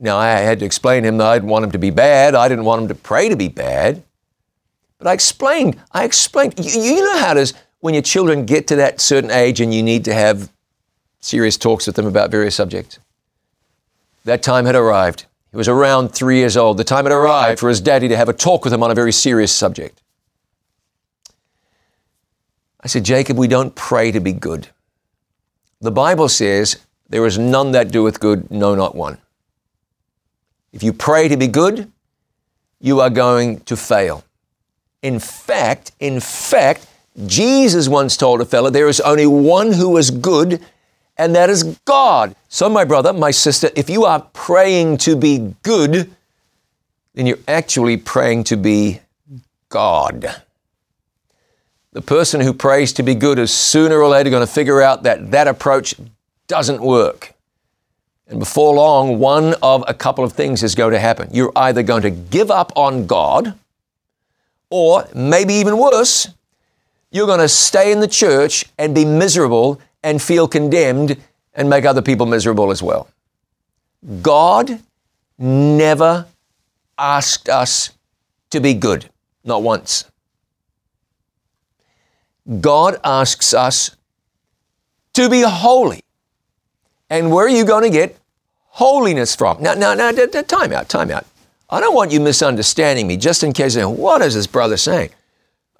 Now, 0.00 0.16
I 0.16 0.28
had 0.28 0.60
to 0.60 0.64
explain 0.64 1.02
to 1.02 1.10
him 1.10 1.18
that 1.18 1.26
I 1.26 1.36
didn't 1.36 1.50
want 1.50 1.66
him 1.66 1.72
to 1.72 1.78
be 1.78 1.90
bad. 1.90 2.34
I 2.34 2.48
didn't 2.48 2.64
want 2.64 2.80
him 2.80 2.88
to 2.88 2.94
pray 2.94 3.28
to 3.28 3.36
be 3.36 3.48
bad. 3.48 4.04
But 4.98 5.06
I 5.06 5.12
explained, 5.12 5.80
I 5.92 6.04
explained. 6.04 6.54
You, 6.58 6.82
you 6.82 7.04
know 7.04 7.18
how 7.18 7.32
it 7.32 7.38
is 7.38 7.54
when 7.80 7.94
your 7.94 8.02
children 8.02 8.44
get 8.44 8.66
to 8.68 8.76
that 8.76 9.00
certain 9.00 9.30
age 9.30 9.60
and 9.60 9.72
you 9.72 9.82
need 9.82 10.04
to 10.04 10.14
have 10.14 10.52
serious 11.20 11.56
talks 11.56 11.86
with 11.86 11.96
them 11.96 12.06
about 12.06 12.30
various 12.30 12.54
subjects. 12.54 12.98
That 14.24 14.42
time 14.42 14.66
had 14.66 14.74
arrived. 14.74 15.26
He 15.50 15.56
was 15.56 15.68
around 15.68 16.08
three 16.10 16.38
years 16.38 16.56
old. 16.56 16.76
The 16.76 16.84
time 16.84 17.04
had 17.04 17.12
arrived 17.12 17.60
for 17.60 17.68
his 17.68 17.80
daddy 17.80 18.08
to 18.08 18.16
have 18.16 18.28
a 18.28 18.34
talk 18.34 18.64
with 18.64 18.72
him 18.72 18.82
on 18.82 18.90
a 18.90 18.94
very 18.94 19.12
serious 19.12 19.52
subject. 19.52 20.02
I 22.80 22.88
said, 22.88 23.04
Jacob, 23.04 23.38
we 23.38 23.48
don't 23.48 23.74
pray 23.74 24.12
to 24.12 24.20
be 24.20 24.32
good. 24.32 24.68
The 25.80 25.90
Bible 25.90 26.28
says, 26.28 26.78
there 27.08 27.24
is 27.24 27.38
none 27.38 27.72
that 27.72 27.90
doeth 27.90 28.20
good, 28.20 28.50
no, 28.50 28.74
not 28.74 28.94
one. 28.94 29.18
If 30.72 30.82
you 30.82 30.92
pray 30.92 31.28
to 31.28 31.36
be 31.36 31.48
good, 31.48 31.90
you 32.80 33.00
are 33.00 33.10
going 33.10 33.60
to 33.60 33.76
fail. 33.76 34.24
In 35.02 35.18
fact, 35.18 35.92
in 36.00 36.20
fact, 36.20 36.86
Jesus 37.26 37.88
once 37.88 38.16
told 38.16 38.40
a 38.40 38.44
fellow, 38.44 38.70
there 38.70 38.88
is 38.88 39.00
only 39.00 39.26
one 39.26 39.72
who 39.72 39.96
is 39.96 40.10
good, 40.10 40.60
and 41.16 41.34
that 41.34 41.50
is 41.50 41.78
God. 41.84 42.34
So, 42.48 42.68
my 42.68 42.84
brother, 42.84 43.12
my 43.12 43.30
sister, 43.30 43.70
if 43.74 43.90
you 43.90 44.04
are 44.04 44.20
praying 44.32 44.98
to 44.98 45.16
be 45.16 45.54
good, 45.62 46.10
then 47.14 47.26
you're 47.26 47.38
actually 47.48 47.96
praying 47.96 48.44
to 48.44 48.56
be 48.56 49.00
God. 49.68 50.42
The 51.92 52.02
person 52.02 52.40
who 52.40 52.52
prays 52.52 52.92
to 52.94 53.02
be 53.02 53.14
good 53.14 53.38
is 53.38 53.52
sooner 53.52 54.00
or 54.00 54.08
later 54.08 54.30
going 54.30 54.46
to 54.46 54.52
figure 54.52 54.80
out 54.80 55.02
that 55.02 55.30
that 55.32 55.48
approach 55.48 55.94
doesn't 56.46 56.80
work. 56.80 57.34
And 58.28 58.38
before 58.38 58.74
long, 58.74 59.18
one 59.18 59.54
of 59.62 59.82
a 59.88 59.94
couple 59.94 60.22
of 60.22 60.32
things 60.32 60.62
is 60.62 60.74
going 60.74 60.92
to 60.92 61.00
happen. 61.00 61.28
You're 61.32 61.52
either 61.56 61.82
going 61.82 62.02
to 62.02 62.10
give 62.10 62.50
up 62.50 62.72
on 62.76 63.06
God, 63.06 63.58
or 64.70 65.08
maybe 65.14 65.54
even 65.54 65.78
worse, 65.78 66.28
you're 67.10 67.26
going 67.26 67.40
to 67.40 67.48
stay 67.48 67.92
in 67.92 68.00
the 68.00 68.08
church 68.08 68.66
and 68.78 68.94
be 68.94 69.04
miserable 69.04 69.80
and 70.02 70.20
feel 70.20 70.46
condemned 70.46 71.16
and 71.54 71.68
make 71.68 71.84
other 71.84 72.02
people 72.02 72.26
miserable 72.26 72.70
as 72.70 72.82
well. 72.82 73.08
God 74.22 74.80
never 75.38 76.26
asked 76.96 77.48
us 77.48 77.90
to 78.50 78.60
be 78.60 78.74
good, 78.74 79.08
not 79.44 79.62
once. 79.62 80.04
God 82.60 82.98
asks 83.04 83.52
us 83.52 83.96
to 85.14 85.28
be 85.28 85.42
holy. 85.42 86.02
And 87.10 87.30
where 87.30 87.46
are 87.46 87.50
you 87.50 87.64
going 87.64 87.84
to 87.84 87.90
get 87.90 88.16
holiness 88.68 89.34
from? 89.34 89.62
Now, 89.62 89.74
now, 89.74 89.94
now, 89.94 90.12
time 90.12 90.72
out, 90.72 90.88
time 90.88 91.10
out. 91.10 91.26
I 91.70 91.80
don't 91.80 91.94
want 91.94 92.12
you 92.12 92.20
misunderstanding 92.20 93.06
me 93.06 93.16
just 93.16 93.42
in 93.42 93.52
case, 93.52 93.76
what 93.76 94.22
is 94.22 94.34
this 94.34 94.46
brother 94.46 94.76
saying? 94.76 95.10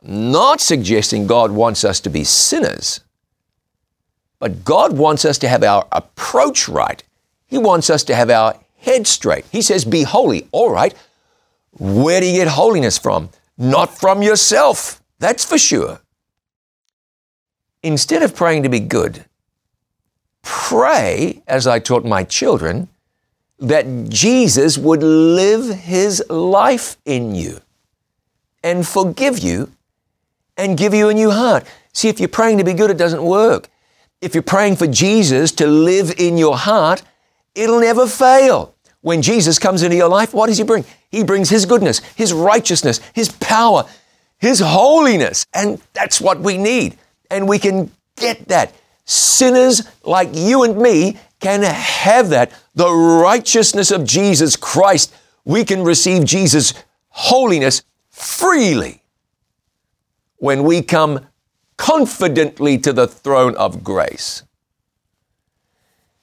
Not 0.02 0.60
suggesting 0.60 1.26
God 1.26 1.50
wants 1.50 1.84
us 1.84 2.00
to 2.00 2.10
be 2.10 2.24
sinners. 2.24 3.00
But 4.38 4.64
God 4.64 4.96
wants 4.96 5.24
us 5.24 5.38
to 5.38 5.48
have 5.48 5.64
our 5.64 5.86
approach 5.90 6.68
right. 6.68 7.02
He 7.46 7.58
wants 7.58 7.90
us 7.90 8.04
to 8.04 8.14
have 8.14 8.30
our 8.30 8.54
head 8.76 9.06
straight. 9.06 9.44
He 9.50 9.62
says, 9.62 9.84
Be 9.84 10.02
holy. 10.02 10.46
All 10.52 10.70
right. 10.70 10.94
Where 11.72 12.20
do 12.20 12.26
you 12.26 12.34
get 12.34 12.48
holiness 12.48 12.98
from? 12.98 13.30
Not 13.56 13.98
from 13.98 14.22
yourself. 14.22 15.02
That's 15.18 15.44
for 15.44 15.58
sure. 15.58 16.00
Instead 17.82 18.22
of 18.22 18.36
praying 18.36 18.64
to 18.64 18.68
be 18.68 18.80
good, 18.80 19.24
pray, 20.42 21.42
as 21.46 21.66
I 21.66 21.78
taught 21.78 22.04
my 22.04 22.24
children, 22.24 22.88
that 23.58 24.08
Jesus 24.08 24.78
would 24.78 25.02
live 25.02 25.68
his 25.74 26.22
life 26.30 26.96
in 27.04 27.34
you 27.34 27.60
and 28.62 28.86
forgive 28.86 29.38
you 29.38 29.72
and 30.56 30.76
give 30.76 30.94
you 30.94 31.08
a 31.08 31.14
new 31.14 31.30
heart. 31.30 31.66
See, 31.92 32.08
if 32.08 32.20
you're 32.20 32.28
praying 32.28 32.58
to 32.58 32.64
be 32.64 32.74
good, 32.74 32.90
it 32.90 32.96
doesn't 32.96 33.22
work. 33.22 33.68
If 34.20 34.34
you're 34.34 34.42
praying 34.42 34.76
for 34.76 34.86
Jesus 34.86 35.52
to 35.52 35.66
live 35.66 36.14
in 36.18 36.38
your 36.38 36.56
heart, 36.56 37.02
it'll 37.54 37.80
never 37.80 38.06
fail. 38.06 38.74
When 39.00 39.22
Jesus 39.22 39.58
comes 39.58 39.82
into 39.82 39.96
your 39.96 40.08
life, 40.08 40.34
what 40.34 40.48
does 40.48 40.58
He 40.58 40.64
bring? 40.64 40.84
He 41.10 41.22
brings 41.22 41.48
His 41.48 41.66
goodness, 41.66 42.00
His 42.16 42.32
righteousness, 42.32 43.00
His 43.14 43.30
power, 43.30 43.84
His 44.38 44.60
holiness. 44.60 45.46
And 45.54 45.80
that's 45.92 46.20
what 46.20 46.40
we 46.40 46.58
need. 46.58 46.98
And 47.30 47.48
we 47.48 47.58
can 47.58 47.90
get 48.16 48.48
that. 48.48 48.74
Sinners 49.04 49.88
like 50.04 50.28
you 50.32 50.64
and 50.64 50.76
me 50.76 51.16
can 51.40 51.62
have 51.62 52.30
that. 52.30 52.52
The 52.74 52.92
righteousness 52.92 53.90
of 53.90 54.04
Jesus 54.04 54.56
Christ. 54.56 55.14
We 55.44 55.64
can 55.64 55.82
receive 55.82 56.24
Jesus' 56.24 56.74
holiness 57.08 57.82
freely 58.10 59.02
when 60.36 60.62
we 60.62 60.82
come 60.82 61.26
confidently 61.76 62.78
to 62.78 62.92
the 62.92 63.06
throne 63.06 63.56
of 63.56 63.82
grace. 63.82 64.42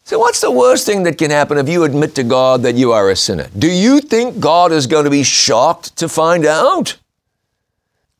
So, 0.04 0.20
what's 0.20 0.40
the 0.40 0.52
worst 0.52 0.86
thing 0.86 1.02
that 1.04 1.18
can 1.18 1.32
happen 1.32 1.58
if 1.58 1.68
you 1.68 1.84
admit 1.84 2.14
to 2.16 2.24
God 2.24 2.62
that 2.62 2.76
you 2.76 2.92
are 2.92 3.10
a 3.10 3.16
sinner? 3.16 3.48
Do 3.58 3.68
you 3.68 4.00
think 4.00 4.40
God 4.40 4.72
is 4.72 4.86
going 4.86 5.06
to 5.06 5.10
be 5.10 5.24
shocked 5.24 5.96
to 5.96 6.08
find 6.08 6.46
out? 6.46 6.98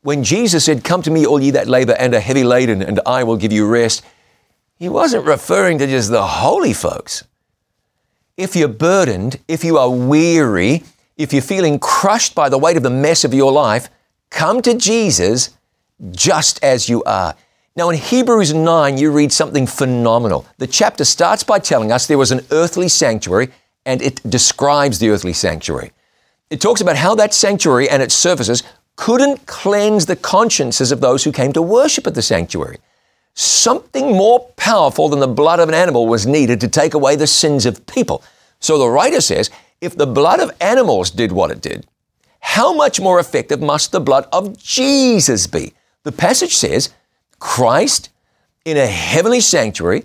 When 0.02 0.24
Jesus 0.24 0.64
said, 0.64 0.82
Come 0.82 1.02
to 1.02 1.12
me, 1.12 1.24
all 1.24 1.40
ye 1.40 1.52
that 1.52 1.68
labor 1.68 1.94
and 1.96 2.12
are 2.14 2.20
heavy 2.20 2.42
laden, 2.42 2.82
and 2.82 3.00
I 3.06 3.22
will 3.22 3.36
give 3.36 3.52
you 3.52 3.68
rest, 3.68 4.04
he 4.78 4.88
wasn't 4.88 5.24
referring 5.24 5.78
to 5.78 5.86
just 5.86 6.10
the 6.10 6.26
holy 6.26 6.72
folks. 6.72 7.24
If 8.36 8.54
you're 8.54 8.68
burdened, 8.68 9.38
if 9.48 9.64
you 9.64 9.78
are 9.78 9.90
weary, 9.90 10.84
if 11.16 11.32
you're 11.32 11.42
feeling 11.42 11.78
crushed 11.78 12.34
by 12.34 12.48
the 12.48 12.58
weight 12.58 12.76
of 12.76 12.82
the 12.82 12.90
mess 12.90 13.24
of 13.24 13.32
your 13.32 13.50
life, 13.50 13.88
come 14.30 14.60
to 14.62 14.74
Jesus 14.74 15.56
just 16.10 16.62
as 16.62 16.88
you 16.88 17.02
are. 17.04 17.34
Now, 17.74 17.90
in 17.90 17.96
Hebrews 17.96 18.54
9, 18.54 18.98
you 18.98 19.10
read 19.12 19.32
something 19.32 19.66
phenomenal. 19.66 20.46
The 20.58 20.66
chapter 20.66 21.04
starts 21.04 21.42
by 21.42 21.58
telling 21.58 21.92
us 21.92 22.06
there 22.06 22.18
was 22.18 22.32
an 22.32 22.40
earthly 22.50 22.88
sanctuary, 22.88 23.48
and 23.84 24.02
it 24.02 24.22
describes 24.28 24.98
the 24.98 25.10
earthly 25.10 25.32
sanctuary. 25.32 25.92
It 26.50 26.60
talks 26.60 26.80
about 26.80 26.96
how 26.96 27.14
that 27.16 27.34
sanctuary 27.34 27.88
and 27.88 28.02
its 28.02 28.14
services 28.14 28.62
couldn't 28.96 29.46
cleanse 29.46 30.06
the 30.06 30.16
consciences 30.16 30.90
of 30.90 31.00
those 31.00 31.24
who 31.24 31.32
came 31.32 31.52
to 31.52 31.62
worship 31.62 32.06
at 32.06 32.14
the 32.14 32.22
sanctuary. 32.22 32.78
Something 33.36 34.12
more 34.12 34.40
powerful 34.56 35.10
than 35.10 35.20
the 35.20 35.28
blood 35.28 35.60
of 35.60 35.68
an 35.68 35.74
animal 35.74 36.06
was 36.06 36.26
needed 36.26 36.58
to 36.62 36.68
take 36.68 36.94
away 36.94 37.16
the 37.16 37.26
sins 37.26 37.66
of 37.66 37.86
people. 37.86 38.24
So 38.60 38.78
the 38.78 38.88
writer 38.88 39.20
says 39.20 39.50
if 39.82 39.94
the 39.94 40.06
blood 40.06 40.40
of 40.40 40.50
animals 40.58 41.10
did 41.10 41.32
what 41.32 41.50
it 41.50 41.60
did, 41.60 41.86
how 42.40 42.72
much 42.72 42.98
more 42.98 43.20
effective 43.20 43.60
must 43.60 43.92
the 43.92 44.00
blood 44.00 44.26
of 44.32 44.56
Jesus 44.56 45.46
be? 45.46 45.74
The 46.04 46.12
passage 46.12 46.54
says 46.54 46.94
Christ 47.38 48.08
in 48.64 48.78
a 48.78 48.86
heavenly 48.86 49.40
sanctuary, 49.40 50.04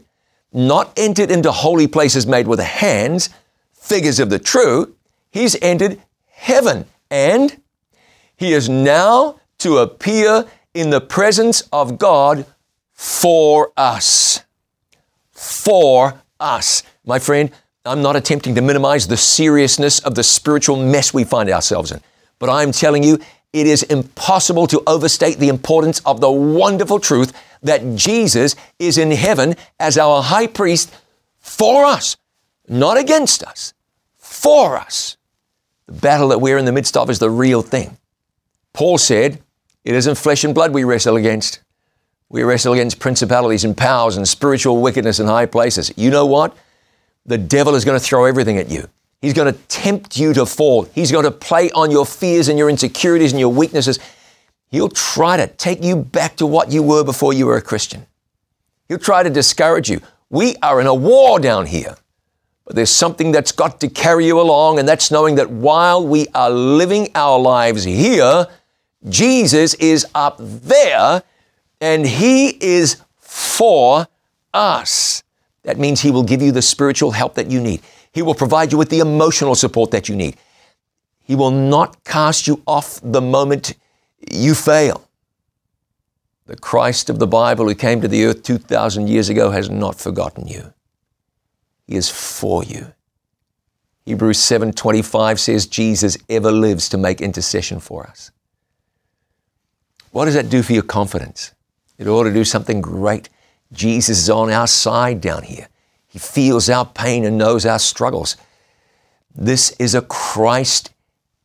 not 0.52 0.92
entered 0.98 1.32
into 1.32 1.54
holy 1.54 1.88
places 1.88 2.28
made 2.28 2.48
with 2.48 2.60
hands, 2.60 3.30
figures 3.72 4.20
of 4.20 4.30
the 4.30 4.40
true, 4.40 4.94
he's 5.30 5.56
entered 5.62 6.02
heaven 6.30 6.86
and 7.10 7.62
he 8.36 8.52
is 8.52 8.68
now 8.68 9.40
to 9.60 9.78
appear 9.78 10.46
in 10.74 10.90
the 10.90 11.00
presence 11.00 11.62
of 11.72 11.98
God 11.98 12.46
for 13.02 13.72
us. 13.76 14.44
For 15.32 16.22
us. 16.40 16.84
My 17.04 17.18
friend, 17.18 17.50
I'm 17.84 18.04
not 18.04 18.16
attempting 18.16 18.54
to 18.54 18.62
minimize 18.62 19.08
the 19.08 19.18
seriousness 19.18 19.98
of 20.02 20.14
the 20.14 20.22
spiritual 20.22 20.76
mess 20.78 21.12
we 21.12 21.24
find 21.24 21.50
ourselves 21.50 21.92
in, 21.92 22.00
but 22.38 22.52
I'm 22.52 22.72
telling 22.72 23.02
you, 23.02 23.18
it 23.54 23.66
is 23.66 23.82
impossible 23.82 24.68
to 24.68 24.84
overstate 24.86 25.40
the 25.40 25.50
importance 25.50 26.00
of 26.06 26.22
the 26.22 26.30
wonderful 26.30 27.00
truth 27.00 27.34
that 27.64 27.96
Jesus 27.96 28.56
is 28.78 29.00
in 29.00 29.10
heaven 29.10 29.56
as 29.80 29.98
our 29.98 30.22
high 30.22 30.46
priest 30.46 30.94
for 31.40 31.86
us, 31.86 32.18
not 32.68 32.98
against 32.98 33.42
us, 33.44 33.74
for 34.20 34.78
us. 34.78 35.18
The 35.88 35.94
battle 35.94 36.28
that 36.28 36.40
we're 36.40 36.60
in 36.60 36.66
the 36.66 36.72
midst 36.72 36.96
of 36.96 37.10
is 37.10 37.18
the 37.18 37.32
real 37.32 37.64
thing. 37.64 37.98
Paul 38.74 39.00
said, 39.00 39.42
It 39.84 39.96
isn't 39.96 40.20
flesh 40.20 40.44
and 40.44 40.54
blood 40.54 40.72
we 40.72 40.84
wrestle 40.84 41.16
against. 41.16 41.62
We 42.32 42.44
wrestle 42.44 42.72
against 42.72 42.98
principalities 43.00 43.66
and 43.66 43.76
powers 43.76 44.16
and 44.16 44.26
spiritual 44.26 44.82
wickedness 44.82 45.20
in 45.20 45.28
high 45.28 45.48
places. 45.48 45.92
You 45.98 46.10
know 46.10 46.26
what? 46.26 46.56
The 47.26 47.38
devil 47.38 47.76
is 47.76 47.84
going 47.84 48.00
to 48.00 48.04
throw 48.04 48.24
everything 48.24 48.58
at 48.58 48.70
you. 48.70 48.88
He's 49.22 49.34
going 49.34 49.54
to 49.54 49.60
tempt 49.68 50.18
you 50.18 50.34
to 50.36 50.46
fall. 50.46 50.84
He's 50.84 51.12
going 51.12 51.26
to 51.26 51.32
play 51.32 51.72
on 51.72 51.92
your 51.92 52.06
fears 52.06 52.48
and 52.48 52.58
your 52.58 52.70
insecurities 52.70 53.34
and 53.34 53.40
your 53.40 53.52
weaknesses. 53.52 54.00
He'll 54.70 54.88
try 54.88 55.36
to 55.36 55.48
take 55.48 55.84
you 55.84 55.98
back 55.98 56.38
to 56.38 56.48
what 56.48 56.72
you 56.72 56.82
were 56.82 57.04
before 57.04 57.34
you 57.34 57.48
were 57.48 57.58
a 57.58 57.62
Christian. 57.62 58.08
He'll 58.88 58.98
try 58.98 59.24
to 59.24 59.30
discourage 59.30 59.90
you. 59.90 60.00
We 60.30 60.56
are 60.64 60.80
in 60.80 60.88
a 60.88 60.96
war 60.96 61.38
down 61.38 61.66
here. 61.66 61.98
But 62.66 62.78
there's 62.78 62.92
something 62.92 63.34
that's 63.34 63.52
got 63.52 63.82
to 63.82 63.90
carry 63.90 64.26
you 64.26 64.40
along, 64.40 64.80
and 64.80 64.88
that's 64.88 65.12
knowing 65.12 65.36
that 65.36 65.50
while 65.50 66.08
we 66.08 66.28
are 66.34 66.50
living 66.50 67.10
our 67.14 67.38
lives 67.38 67.84
here, 67.84 68.48
Jesus 69.10 69.74
is 69.74 70.08
up 70.16 70.38
there 70.40 71.24
and 71.82 72.06
He 72.06 72.50
is 72.64 73.02
for 73.18 74.08
us. 74.54 75.24
That 75.64 75.80
means 75.80 76.02
He 76.02 76.12
will 76.12 76.24
give 76.24 76.42
you 76.42 76.52
the 76.52 76.62
spiritual 76.62 77.12
help 77.12 77.36
that 77.36 77.52
you 77.52 77.60
need. 77.60 77.82
He 78.14 78.22
will 78.22 78.36
provide 78.36 78.72
you 78.72 78.78
with 78.78 78.90
the 78.90 79.00
emotional 79.00 79.56
support 79.56 79.92
that 79.92 80.08
you 80.08 80.16
need. 80.16 80.38
He 81.24 81.36
will 81.36 81.52
not 81.52 82.04
cast 82.04 82.48
you 82.48 82.62
off 82.66 83.00
the 83.04 83.22
moment 83.22 83.74
you 84.32 84.54
fail. 84.54 85.08
The 86.46 86.58
Christ 86.58 87.10
of 87.10 87.20
the 87.20 87.28
Bible 87.28 87.68
who 87.68 87.76
came 87.76 88.02
to 88.02 88.08
the 88.08 88.26
earth 88.26 88.44
2,000 88.44 89.08
years 89.08 89.30
ago 89.30 89.52
has 89.52 89.70
not 89.70 90.00
forgotten 90.00 90.48
you. 90.48 90.74
He 91.88 91.96
is 91.96 92.10
for 92.10 92.64
you. 92.64 92.94
Hebrews 94.06 94.40
7:25 94.40 95.40
says 95.40 95.68
Jesus 95.68 96.18
ever 96.28 96.52
lives 96.52 96.90
to 96.90 96.98
make 96.98 97.22
intercession 97.22 97.80
for 97.80 98.08
us. 98.08 98.32
What 100.12 100.26
does 100.26 100.34
that 100.34 100.50
do 100.50 100.64
for 100.64 100.74
your 100.74 100.84
confidence? 100.84 101.52
It 102.02 102.08
ought 102.08 102.24
to 102.24 102.34
do 102.34 102.44
something 102.44 102.82
great. 102.82 103.30
Jesus 103.72 104.18
is 104.18 104.30
on 104.32 104.50
our 104.50 104.66
side 104.66 105.22
down 105.22 105.44
here. 105.44 105.68
He 106.08 106.18
feels 106.18 106.68
our 106.68 106.84
pain 106.84 107.24
and 107.26 107.38
knows 107.38 107.64
our 107.64 107.78
struggles. 107.78 108.38
This 109.36 109.70
is 109.78 109.94
a 109.94 110.02
Christ 110.02 110.92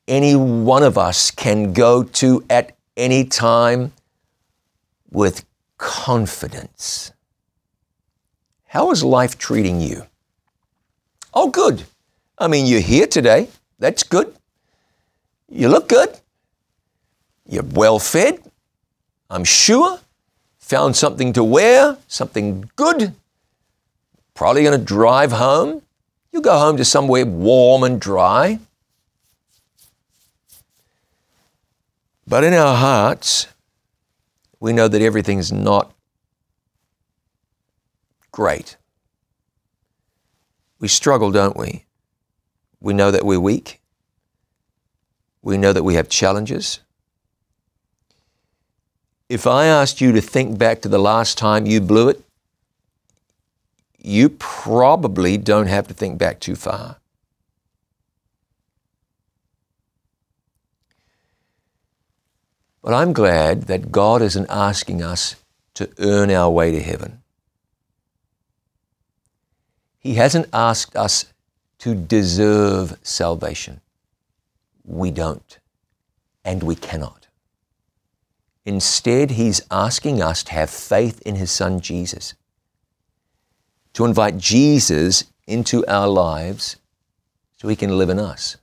any 0.09 0.35
one 0.35 0.83
of 0.83 0.97
us 0.97 1.31
can 1.31 1.75
go 1.75 2.05
to 2.05 2.43
at 2.49 2.75
any 2.97 3.25
time 3.25 3.93
with 5.11 5.45
confidence. 5.77 7.13
How 8.65 8.91
is 8.93 9.05
life 9.05 9.37
treating 9.37 9.83
you? 9.83 10.07
Oh, 11.35 11.51
good. 11.51 11.85
I 12.39 12.49
mean, 12.49 12.65
you're 12.65 12.81
here 12.81 13.07
today. 13.07 13.49
That's 13.79 14.05
good. 14.05 14.35
You 15.51 15.69
look 15.69 15.87
good. 15.87 16.19
You're 17.47 17.63
well 17.63 17.99
fed. 17.99 18.41
I'm 19.29 19.45
sure. 19.45 20.01
Found 20.67 20.97
something 20.97 21.33
to 21.35 21.45
wear, 21.45 21.97
something 22.09 22.69
good. 22.75 23.15
Probably 24.35 24.65
going 24.65 24.77
to 24.77 24.85
drive 24.85 25.31
home. 25.31 25.83
You 26.33 26.41
go 26.41 26.59
home 26.59 26.77
to 26.79 26.85
somewhere 26.85 27.25
warm 27.25 27.85
and 27.85 28.01
dry. 28.01 28.59
But 32.27 32.43
in 32.43 32.53
our 32.53 32.75
hearts, 32.75 33.47
we 34.59 34.73
know 34.73 34.89
that 34.89 35.01
everything's 35.01 35.53
not 35.53 35.95
great. 38.33 38.77
We 40.81 40.89
struggle, 40.89 41.31
don't 41.31 41.57
we? 41.57 41.85
We 42.81 42.93
know 42.93 43.13
that 43.13 43.25
we're 43.25 43.39
weak. 43.39 43.81
We 45.43 45.59
know 45.59 45.73
that 45.73 45.85
we 45.85 45.95
have 45.95 46.09
challenges. 46.09 46.81
If 49.29 49.47
I 49.47 49.67
asked 49.67 50.01
you 50.01 50.13
to 50.13 50.21
think 50.21 50.57
back 50.57 50.81
to 50.83 50.89
the 50.89 51.01
last 51.01 51.37
time 51.37 51.67
you 51.67 51.81
blew 51.81 52.09
it, 52.09 52.23
you 53.99 54.29
probably 54.29 55.37
don't 55.37 55.67
have 55.67 55.89
to 55.89 55.95
think 55.95 56.17
back 56.17 56.39
too 56.39 56.55
far. 56.55 56.99
But 62.83 62.95
I'm 62.95 63.13
glad 63.13 63.63
that 63.63 63.91
God 63.91 64.23
isn't 64.23 64.47
asking 64.49 65.03
us 65.03 65.35
to 65.75 65.91
earn 65.99 66.31
our 66.31 66.49
way 66.49 66.71
to 66.71 66.81
heaven. 66.81 67.21
He 69.99 70.15
hasn't 70.15 70.47
asked 70.53 70.95
us 70.95 71.33
to 71.79 71.97
deserve 71.97 72.97
salvation. 73.03 73.81
We 74.85 75.11
don't, 75.11 75.59
and 76.45 76.63
we 76.63 76.77
cannot. 76.77 77.26
Instead, 78.67 79.31
He's 79.31 79.63
asking 79.71 80.21
us 80.21 80.43
to 80.43 80.53
have 80.53 80.69
faith 80.69 81.23
in 81.23 81.37
His 81.37 81.51
Son 81.51 81.81
Jesus 81.81 82.35
to 83.97 84.05
invite 84.05 84.37
Jesus 84.37 85.25
into 85.47 85.83
our 85.87 86.07
lives 86.07 86.77
so 87.57 87.67
he 87.67 87.75
can 87.75 87.97
live 87.97 88.11
in 88.11 88.19
us 88.19 88.59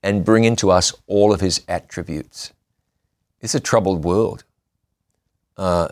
and 0.00 0.24
bring 0.24 0.44
into 0.44 0.70
us 0.70 0.94
all 1.08 1.32
of 1.32 1.40
his 1.40 1.62
attributes. 1.66 2.52
It's 3.40 3.56
a 3.56 3.58
troubled 3.58 4.04
world. 4.04 4.44
Uh, 5.56 5.88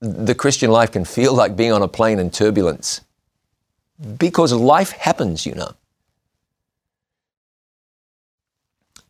the 0.00 0.34
Christian 0.34 0.70
life 0.70 0.90
can 0.90 1.04
feel 1.04 1.34
like 1.34 1.54
being 1.54 1.70
on 1.70 1.82
a 1.82 1.88
plane 1.88 2.18
in 2.18 2.30
turbulence 2.30 3.02
because 4.16 4.54
life 4.54 4.92
happens, 4.92 5.44
you 5.44 5.54
know. 5.54 5.72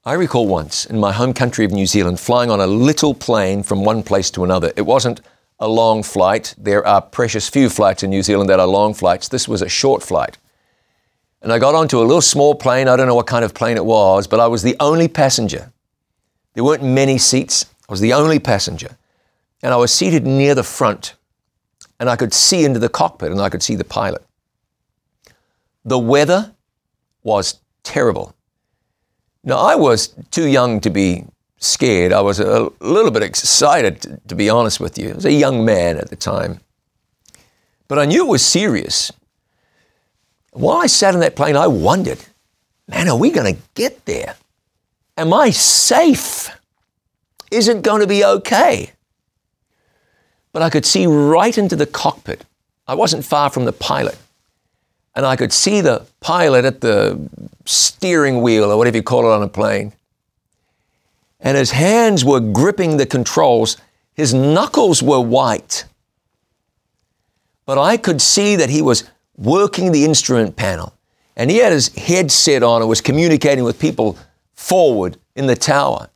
I 0.07 0.12
recall 0.12 0.47
once 0.47 0.87
in 0.87 1.01
my 1.01 1.11
home 1.11 1.35
country 1.35 1.64
of 1.64 1.73
New 1.73 1.85
Zealand 1.85 2.21
flying 2.21 2.49
on 2.49 2.61
a 2.61 2.66
little 2.69 3.12
plane 3.12 3.64
from 3.64 3.83
one 3.83 4.05
place 4.05 4.31
to 4.31 4.45
another. 4.45 4.73
It 4.77 4.83
wasn't 4.83 5.21
a 5.59 5.66
long 5.66 6.05
flight. 6.05 6.55
There 6.57 6.87
are 6.87 7.03
precious 7.03 7.49
few 7.49 7.69
flights 7.69 8.05
in 8.05 8.11
New 8.11 8.23
Zealand 8.23 8.49
that 8.49 8.61
are 8.61 8.69
long 8.69 8.95
flights. 8.95 9.27
This 9.27 9.49
was 9.49 9.62
a 9.62 9.69
short 9.69 10.05
flight. 10.05 10.38
And 11.42 11.53
I 11.53 11.59
got 11.59 11.75
onto 11.75 11.99
a 11.99 12.07
little 12.07 12.21
small 12.21 12.55
plane. 12.55 12.87
I 12.87 12.95
don't 12.95 13.09
know 13.09 13.16
what 13.16 13.27
kind 13.27 13.45
of 13.45 13.53
plane 13.53 13.77
it 13.77 13.85
was, 13.85 14.29
but 14.29 14.38
I 14.38 14.47
was 14.47 14.62
the 14.62 14.77
only 14.79 15.09
passenger. 15.09 15.73
There 16.55 16.62
weren't 16.62 16.85
many 16.85 17.19
seats. 17.19 17.66
I 17.88 17.92
was 17.92 18.01
the 18.01 18.12
only 18.12 18.38
passenger. 18.38 18.97
and 19.61 19.75
I 19.75 19.77
was 19.77 19.92
seated 19.92 20.25
near 20.25 20.55
the 20.55 20.62
front, 20.62 21.14
and 21.99 22.09
I 22.09 22.14
could 22.14 22.33
see 22.33 22.64
into 22.64 22.79
the 22.79 22.88
cockpit 22.88 23.33
and 23.33 23.40
I 23.40 23.49
could 23.49 23.62
see 23.64 23.75
the 23.75 23.83
pilot. 23.83 24.25
The 25.85 25.99
weather 25.99 26.55
was 27.25 27.59
terrible. 27.83 28.36
Now, 29.46 29.59
I 29.59 29.76
was 29.76 30.09
too 30.32 30.48
young 30.48 30.80
to 30.80 30.90
be 30.90 31.24
scared. 31.59 32.12
I 32.12 32.20
was 32.20 32.40
a 32.40 32.68
little 32.80 33.12
bit 33.12 33.22
excited, 33.22 34.20
to 34.26 34.35
be 34.35 34.50
honest 34.50 34.80
with 34.80 34.98
you. 34.98 35.11
I 35.11 35.14
was 35.14 35.24
a 35.24 35.32
young 35.32 35.64
man 35.64 35.98
at 35.98 36.11
the 36.11 36.16
time. 36.16 36.61
But 37.87 38.00
I 38.00 38.06
knew 38.06 38.26
it 38.26 38.28
was 38.28 38.44
serious. 38.44 39.12
While 40.50 40.78
I 40.78 40.88
sat 40.88 41.14
in 41.14 41.20
that 41.20 41.37
plane, 41.37 41.56
I 41.56 41.68
wondered, 41.68 42.18
man, 42.88 43.09
are 43.09 43.16
we 43.16 43.30
going 43.30 43.54
to 43.54 43.62
get 43.74 44.04
there? 44.04 44.35
Am 45.16 45.32
I 45.32 45.50
safe? 45.50 46.50
Is 47.52 47.68
it 47.68 47.82
going 47.82 48.00
to 48.00 48.09
be 48.09 48.24
okay? 48.24 48.90
But 50.52 50.62
I 50.62 50.70
could 50.70 50.85
see 50.85 51.06
right 51.06 51.56
into 51.56 51.76
the 51.76 51.87
cockpit. 51.87 52.44
I 52.88 52.94
wasn't 52.94 53.24
far 53.24 53.50
from 53.50 53.64
the 53.64 53.72
pilot. 53.72 54.18
And 55.16 55.24
I 55.24 55.35
could 55.35 55.52
see 55.52 55.81
the 55.81 56.07
pilot 56.20 56.66
at 56.66 56.83
the 56.83 57.18
steering 57.64 58.42
wheel 58.42 58.70
or 58.70 58.76
whatever 58.76 58.98
you 58.98 59.02
call 59.02 59.24
it 59.24 59.35
on 59.35 59.42
a 59.42 59.48
plane. 59.48 59.94
And 61.40 61.57
his 61.57 61.70
hands 61.70 62.22
were 62.22 62.38
gripping 62.38 62.98
the 62.98 63.07
controls. 63.07 63.79
His 64.12 64.35
knuckles 64.35 65.02
were 65.02 65.20
white. 65.20 65.87
But 67.64 67.79
I 67.79 67.96
could 67.96 68.20
see 68.20 68.57
that 68.57 68.68
he 68.68 68.83
was 68.83 69.11
working 69.38 69.90
the 69.90 70.05
instrument 70.05 70.55
panel. 70.55 70.92
And 71.35 71.50
he 71.50 71.59
had 71.59 71.72
his 71.72 71.88
headset 71.94 72.62
on 72.62 72.83
and 72.83 72.88
was 72.88 73.00
communicating 73.00 73.64
with 73.64 73.79
people 73.79 74.18
forward 74.52 75.16
in 75.35 75.46
the 75.46 75.57
tower. 75.57 76.11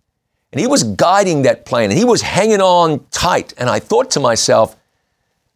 And 0.52 0.60
he 0.60 0.66
was 0.66 0.82
guiding 0.82 1.42
that 1.42 1.64
plane 1.64 1.90
and 1.90 1.98
he 1.98 2.04
was 2.04 2.20
hanging 2.20 2.60
on 2.60 3.06
tight. 3.10 3.54
And 3.56 3.70
I 3.70 3.78
thought 3.78 4.10
to 4.12 4.20
myself, 4.20 4.76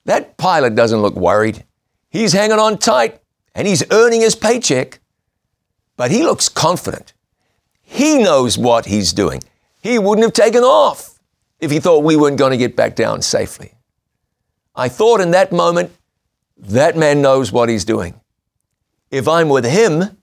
that 0.07 0.39
pilot 0.39 0.75
doesn't 0.75 1.03
look 1.03 1.15
worried. 1.15 1.65
He's 2.09 2.33
hanging 2.33 2.59
on 2.59 2.79
tight 2.79 3.21
and 3.55 3.67
he's 3.69 3.85
earning 3.91 4.21
his 4.21 4.35
paycheck, 4.35 5.01
but 5.97 6.11
he 6.11 6.23
looks 6.23 6.49
confident. 6.49 7.13
He 7.83 8.19
knows 8.19 8.59
what 8.59 8.87
he's 8.87 9.13
doing. 9.13 9.43
He 9.81 9.99
wouldn't 9.99 10.25
have 10.25 10.33
taken 10.33 10.65
off 10.65 11.19
if 11.61 11.71
he 11.71 11.79
thought 11.79 12.05
we 12.05 12.17
weren't 12.17 12.39
going 12.39 12.51
to 12.51 12.57
get 12.57 12.75
back 12.75 12.97
down 12.97 13.23
safely. 13.23 13.75
I 14.75 14.89
thought 14.89 15.21
in 15.21 15.31
that 15.33 15.53
moment, 15.53 15.93
that 16.57 16.97
man 16.97 17.23
knows 17.23 17.53
what 17.53 17.69
he's 17.69 17.85
doing. 17.85 18.21
If 19.11 19.29
I'm 19.29 19.49
with 19.49 19.65
him, 19.65 20.17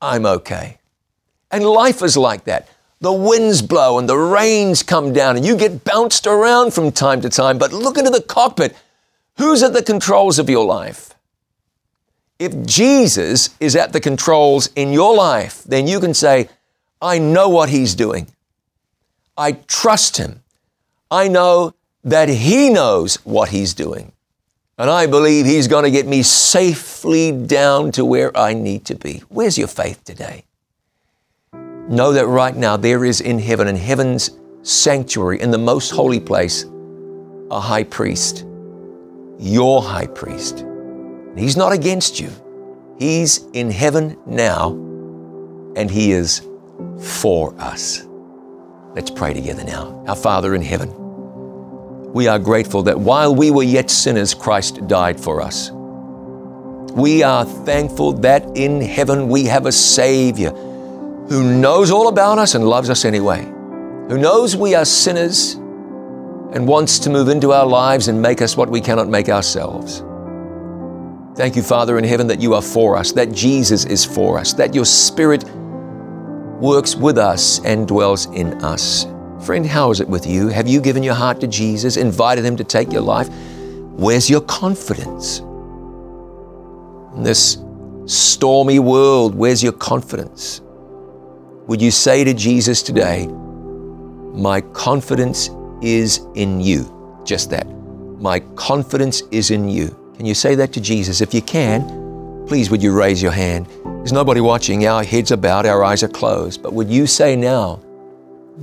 I'm 0.00 0.24
okay. 0.24 0.78
And 1.50 1.64
life 1.64 2.02
is 2.02 2.16
like 2.16 2.44
that. 2.44 2.68
The 3.00 3.12
winds 3.12 3.60
blow 3.60 3.98
and 3.98 4.08
the 4.08 4.16
rains 4.16 4.82
come 4.82 5.12
down 5.12 5.36
and 5.36 5.44
you 5.44 5.56
get 5.56 5.84
bounced 5.84 6.26
around 6.26 6.72
from 6.72 6.90
time 6.90 7.20
to 7.20 7.28
time. 7.28 7.58
But 7.58 7.72
look 7.72 7.98
into 7.98 8.10
the 8.10 8.22
cockpit. 8.22 8.74
Who's 9.36 9.62
at 9.62 9.72
the 9.72 9.82
controls 9.82 10.38
of 10.38 10.48
your 10.48 10.64
life? 10.64 11.13
If 12.38 12.66
Jesus 12.66 13.56
is 13.60 13.76
at 13.76 13.92
the 13.92 14.00
controls 14.00 14.68
in 14.74 14.92
your 14.92 15.14
life, 15.14 15.62
then 15.64 15.86
you 15.86 16.00
can 16.00 16.14
say, 16.14 16.48
I 17.00 17.18
know 17.18 17.48
what 17.48 17.68
he's 17.68 17.94
doing. 17.94 18.26
I 19.36 19.52
trust 19.52 20.16
him. 20.16 20.42
I 21.10 21.28
know 21.28 21.74
that 22.02 22.28
he 22.28 22.70
knows 22.70 23.16
what 23.24 23.50
he's 23.50 23.74
doing. 23.74 24.12
And 24.76 24.90
I 24.90 25.06
believe 25.06 25.46
he's 25.46 25.68
going 25.68 25.84
to 25.84 25.90
get 25.90 26.06
me 26.06 26.22
safely 26.22 27.30
down 27.30 27.92
to 27.92 28.04
where 28.04 28.36
I 28.36 28.54
need 28.54 28.84
to 28.86 28.96
be. 28.96 29.22
Where's 29.28 29.56
your 29.56 29.68
faith 29.68 30.02
today? 30.02 30.44
Know 31.52 32.12
that 32.12 32.26
right 32.26 32.56
now 32.56 32.76
there 32.76 33.04
is 33.04 33.20
in 33.20 33.38
heaven, 33.38 33.68
in 33.68 33.76
heaven's 33.76 34.30
sanctuary, 34.62 35.40
in 35.40 35.52
the 35.52 35.58
most 35.58 35.90
holy 35.90 36.18
place, 36.18 36.64
a 37.50 37.60
high 37.60 37.84
priest, 37.84 38.44
your 39.38 39.82
high 39.82 40.06
priest. 40.06 40.64
He's 41.36 41.56
not 41.56 41.72
against 41.72 42.20
you. 42.20 42.30
He's 42.98 43.44
in 43.52 43.70
heaven 43.70 44.16
now, 44.24 44.70
and 45.76 45.90
He 45.90 46.12
is 46.12 46.46
for 47.00 47.54
us. 47.58 48.06
Let's 48.94 49.10
pray 49.10 49.34
together 49.34 49.64
now. 49.64 50.04
Our 50.06 50.14
Father 50.14 50.54
in 50.54 50.62
heaven, 50.62 52.12
we 52.12 52.28
are 52.28 52.38
grateful 52.38 52.84
that 52.84 52.98
while 52.98 53.34
we 53.34 53.50
were 53.50 53.64
yet 53.64 53.90
sinners, 53.90 54.34
Christ 54.34 54.86
died 54.86 55.18
for 55.18 55.40
us. 55.40 55.72
We 56.92 57.24
are 57.24 57.44
thankful 57.44 58.12
that 58.18 58.56
in 58.56 58.80
heaven 58.80 59.28
we 59.28 59.46
have 59.46 59.66
a 59.66 59.72
Savior 59.72 60.50
who 60.50 61.58
knows 61.58 61.90
all 61.90 62.06
about 62.06 62.38
us 62.38 62.54
and 62.54 62.68
loves 62.68 62.88
us 62.90 63.04
anyway, 63.04 63.42
who 63.42 64.18
knows 64.18 64.54
we 64.54 64.76
are 64.76 64.84
sinners 64.84 65.54
and 65.54 66.68
wants 66.68 67.00
to 67.00 67.10
move 67.10 67.28
into 67.28 67.52
our 67.52 67.66
lives 67.66 68.06
and 68.06 68.22
make 68.22 68.40
us 68.40 68.56
what 68.56 68.70
we 68.70 68.80
cannot 68.80 69.08
make 69.08 69.28
ourselves. 69.28 70.04
Thank 71.34 71.56
you, 71.56 71.62
Father 71.62 71.98
in 71.98 72.04
heaven, 72.04 72.28
that 72.28 72.40
you 72.40 72.54
are 72.54 72.62
for 72.62 72.96
us, 72.96 73.10
that 73.12 73.32
Jesus 73.32 73.84
is 73.86 74.04
for 74.04 74.38
us, 74.38 74.52
that 74.52 74.72
your 74.72 74.84
Spirit 74.84 75.42
works 76.60 76.94
with 76.94 77.18
us 77.18 77.58
and 77.64 77.88
dwells 77.88 78.26
in 78.26 78.52
us. 78.62 79.06
Friend, 79.44 79.66
how 79.66 79.90
is 79.90 79.98
it 79.98 80.08
with 80.08 80.26
you? 80.26 80.46
Have 80.46 80.68
you 80.68 80.80
given 80.80 81.02
your 81.02 81.14
heart 81.14 81.40
to 81.40 81.48
Jesus, 81.48 81.96
invited 81.96 82.44
Him 82.44 82.56
to 82.56 82.62
take 82.62 82.92
your 82.92 83.02
life? 83.02 83.28
Where's 83.96 84.30
your 84.30 84.42
confidence? 84.42 85.40
In 87.16 87.24
this 87.24 87.58
stormy 88.06 88.78
world, 88.78 89.34
where's 89.34 89.60
your 89.60 89.72
confidence? 89.72 90.60
Would 91.66 91.82
you 91.82 91.90
say 91.90 92.22
to 92.22 92.32
Jesus 92.32 92.80
today, 92.80 93.26
My 93.26 94.60
confidence 94.60 95.50
is 95.82 96.20
in 96.34 96.60
you? 96.60 97.22
Just 97.24 97.50
that. 97.50 97.66
My 98.20 98.38
confidence 98.54 99.22
is 99.32 99.50
in 99.50 99.68
you. 99.68 100.03
Can 100.16 100.26
you 100.26 100.34
say 100.34 100.54
that 100.54 100.72
to 100.74 100.80
Jesus? 100.80 101.20
If 101.20 101.34
you 101.34 101.42
can, 101.42 102.46
please 102.46 102.70
would 102.70 102.82
you 102.82 102.96
raise 102.96 103.22
your 103.22 103.32
hand? 103.32 103.66
There's 103.84 104.12
nobody 104.12 104.40
watching. 104.40 104.86
Our 104.86 105.02
heads 105.02 105.32
are 105.32 105.36
bowed, 105.36 105.66
our 105.66 105.82
eyes 105.82 106.02
are 106.02 106.08
closed. 106.08 106.62
But 106.62 106.72
would 106.72 106.88
you 106.88 107.06
say 107.06 107.34
now, 107.36 107.80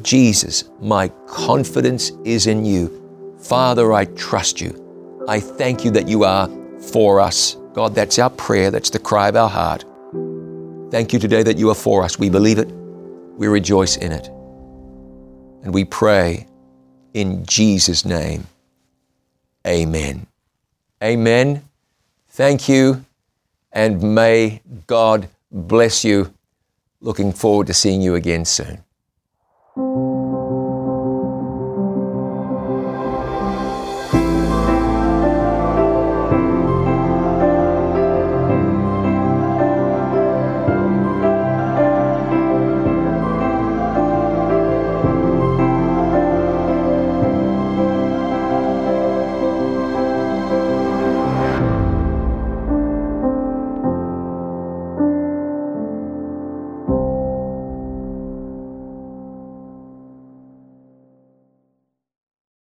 Jesus, 0.02 0.66
my 0.80 1.10
confidence 1.28 2.12
is 2.24 2.48
in 2.48 2.64
you. 2.64 3.38
Father, 3.40 3.92
I 3.92 4.06
trust 4.06 4.62
you. 4.62 5.26
I 5.28 5.40
thank 5.40 5.84
you 5.84 5.92
that 5.92 6.08
you 6.08 6.24
are 6.24 6.50
for 6.80 7.20
us. 7.20 7.58
God, 7.74 7.96
that's 7.96 8.20
our 8.20 8.30
prayer. 8.30 8.72
That's 8.72 8.90
the 8.90 9.00
cry 9.00 9.30
of 9.30 9.36
our 9.36 9.50
heart. 9.50 9.84
Thank 10.92 11.14
you 11.14 11.20
today 11.20 11.44
that 11.44 11.58
you 11.58 11.70
are 11.70 11.76
for 11.76 12.04
us. 12.04 12.20
We 12.20 12.30
believe 12.30 12.60
it. 12.60 12.70
We 13.38 13.48
rejoice 13.48 13.98
in 13.98 14.12
it. 14.12 14.28
And 15.64 15.74
we 15.74 15.86
pray 15.86 16.48
in 17.14 17.46
Jesus' 17.46 18.06
name. 18.06 18.48
Amen. 19.66 20.28
Amen. 21.04 21.64
Thank 22.30 22.70
you, 22.70 23.04
and 23.72 24.16
may 24.16 24.62
God 24.86 25.30
bless 25.52 26.04
you. 26.06 26.34
Looking 27.00 27.34
forward 27.34 27.68
to 27.68 27.74
seeing 27.74 28.02
you 28.02 28.14
again 28.16 28.46
soon. 28.46 28.84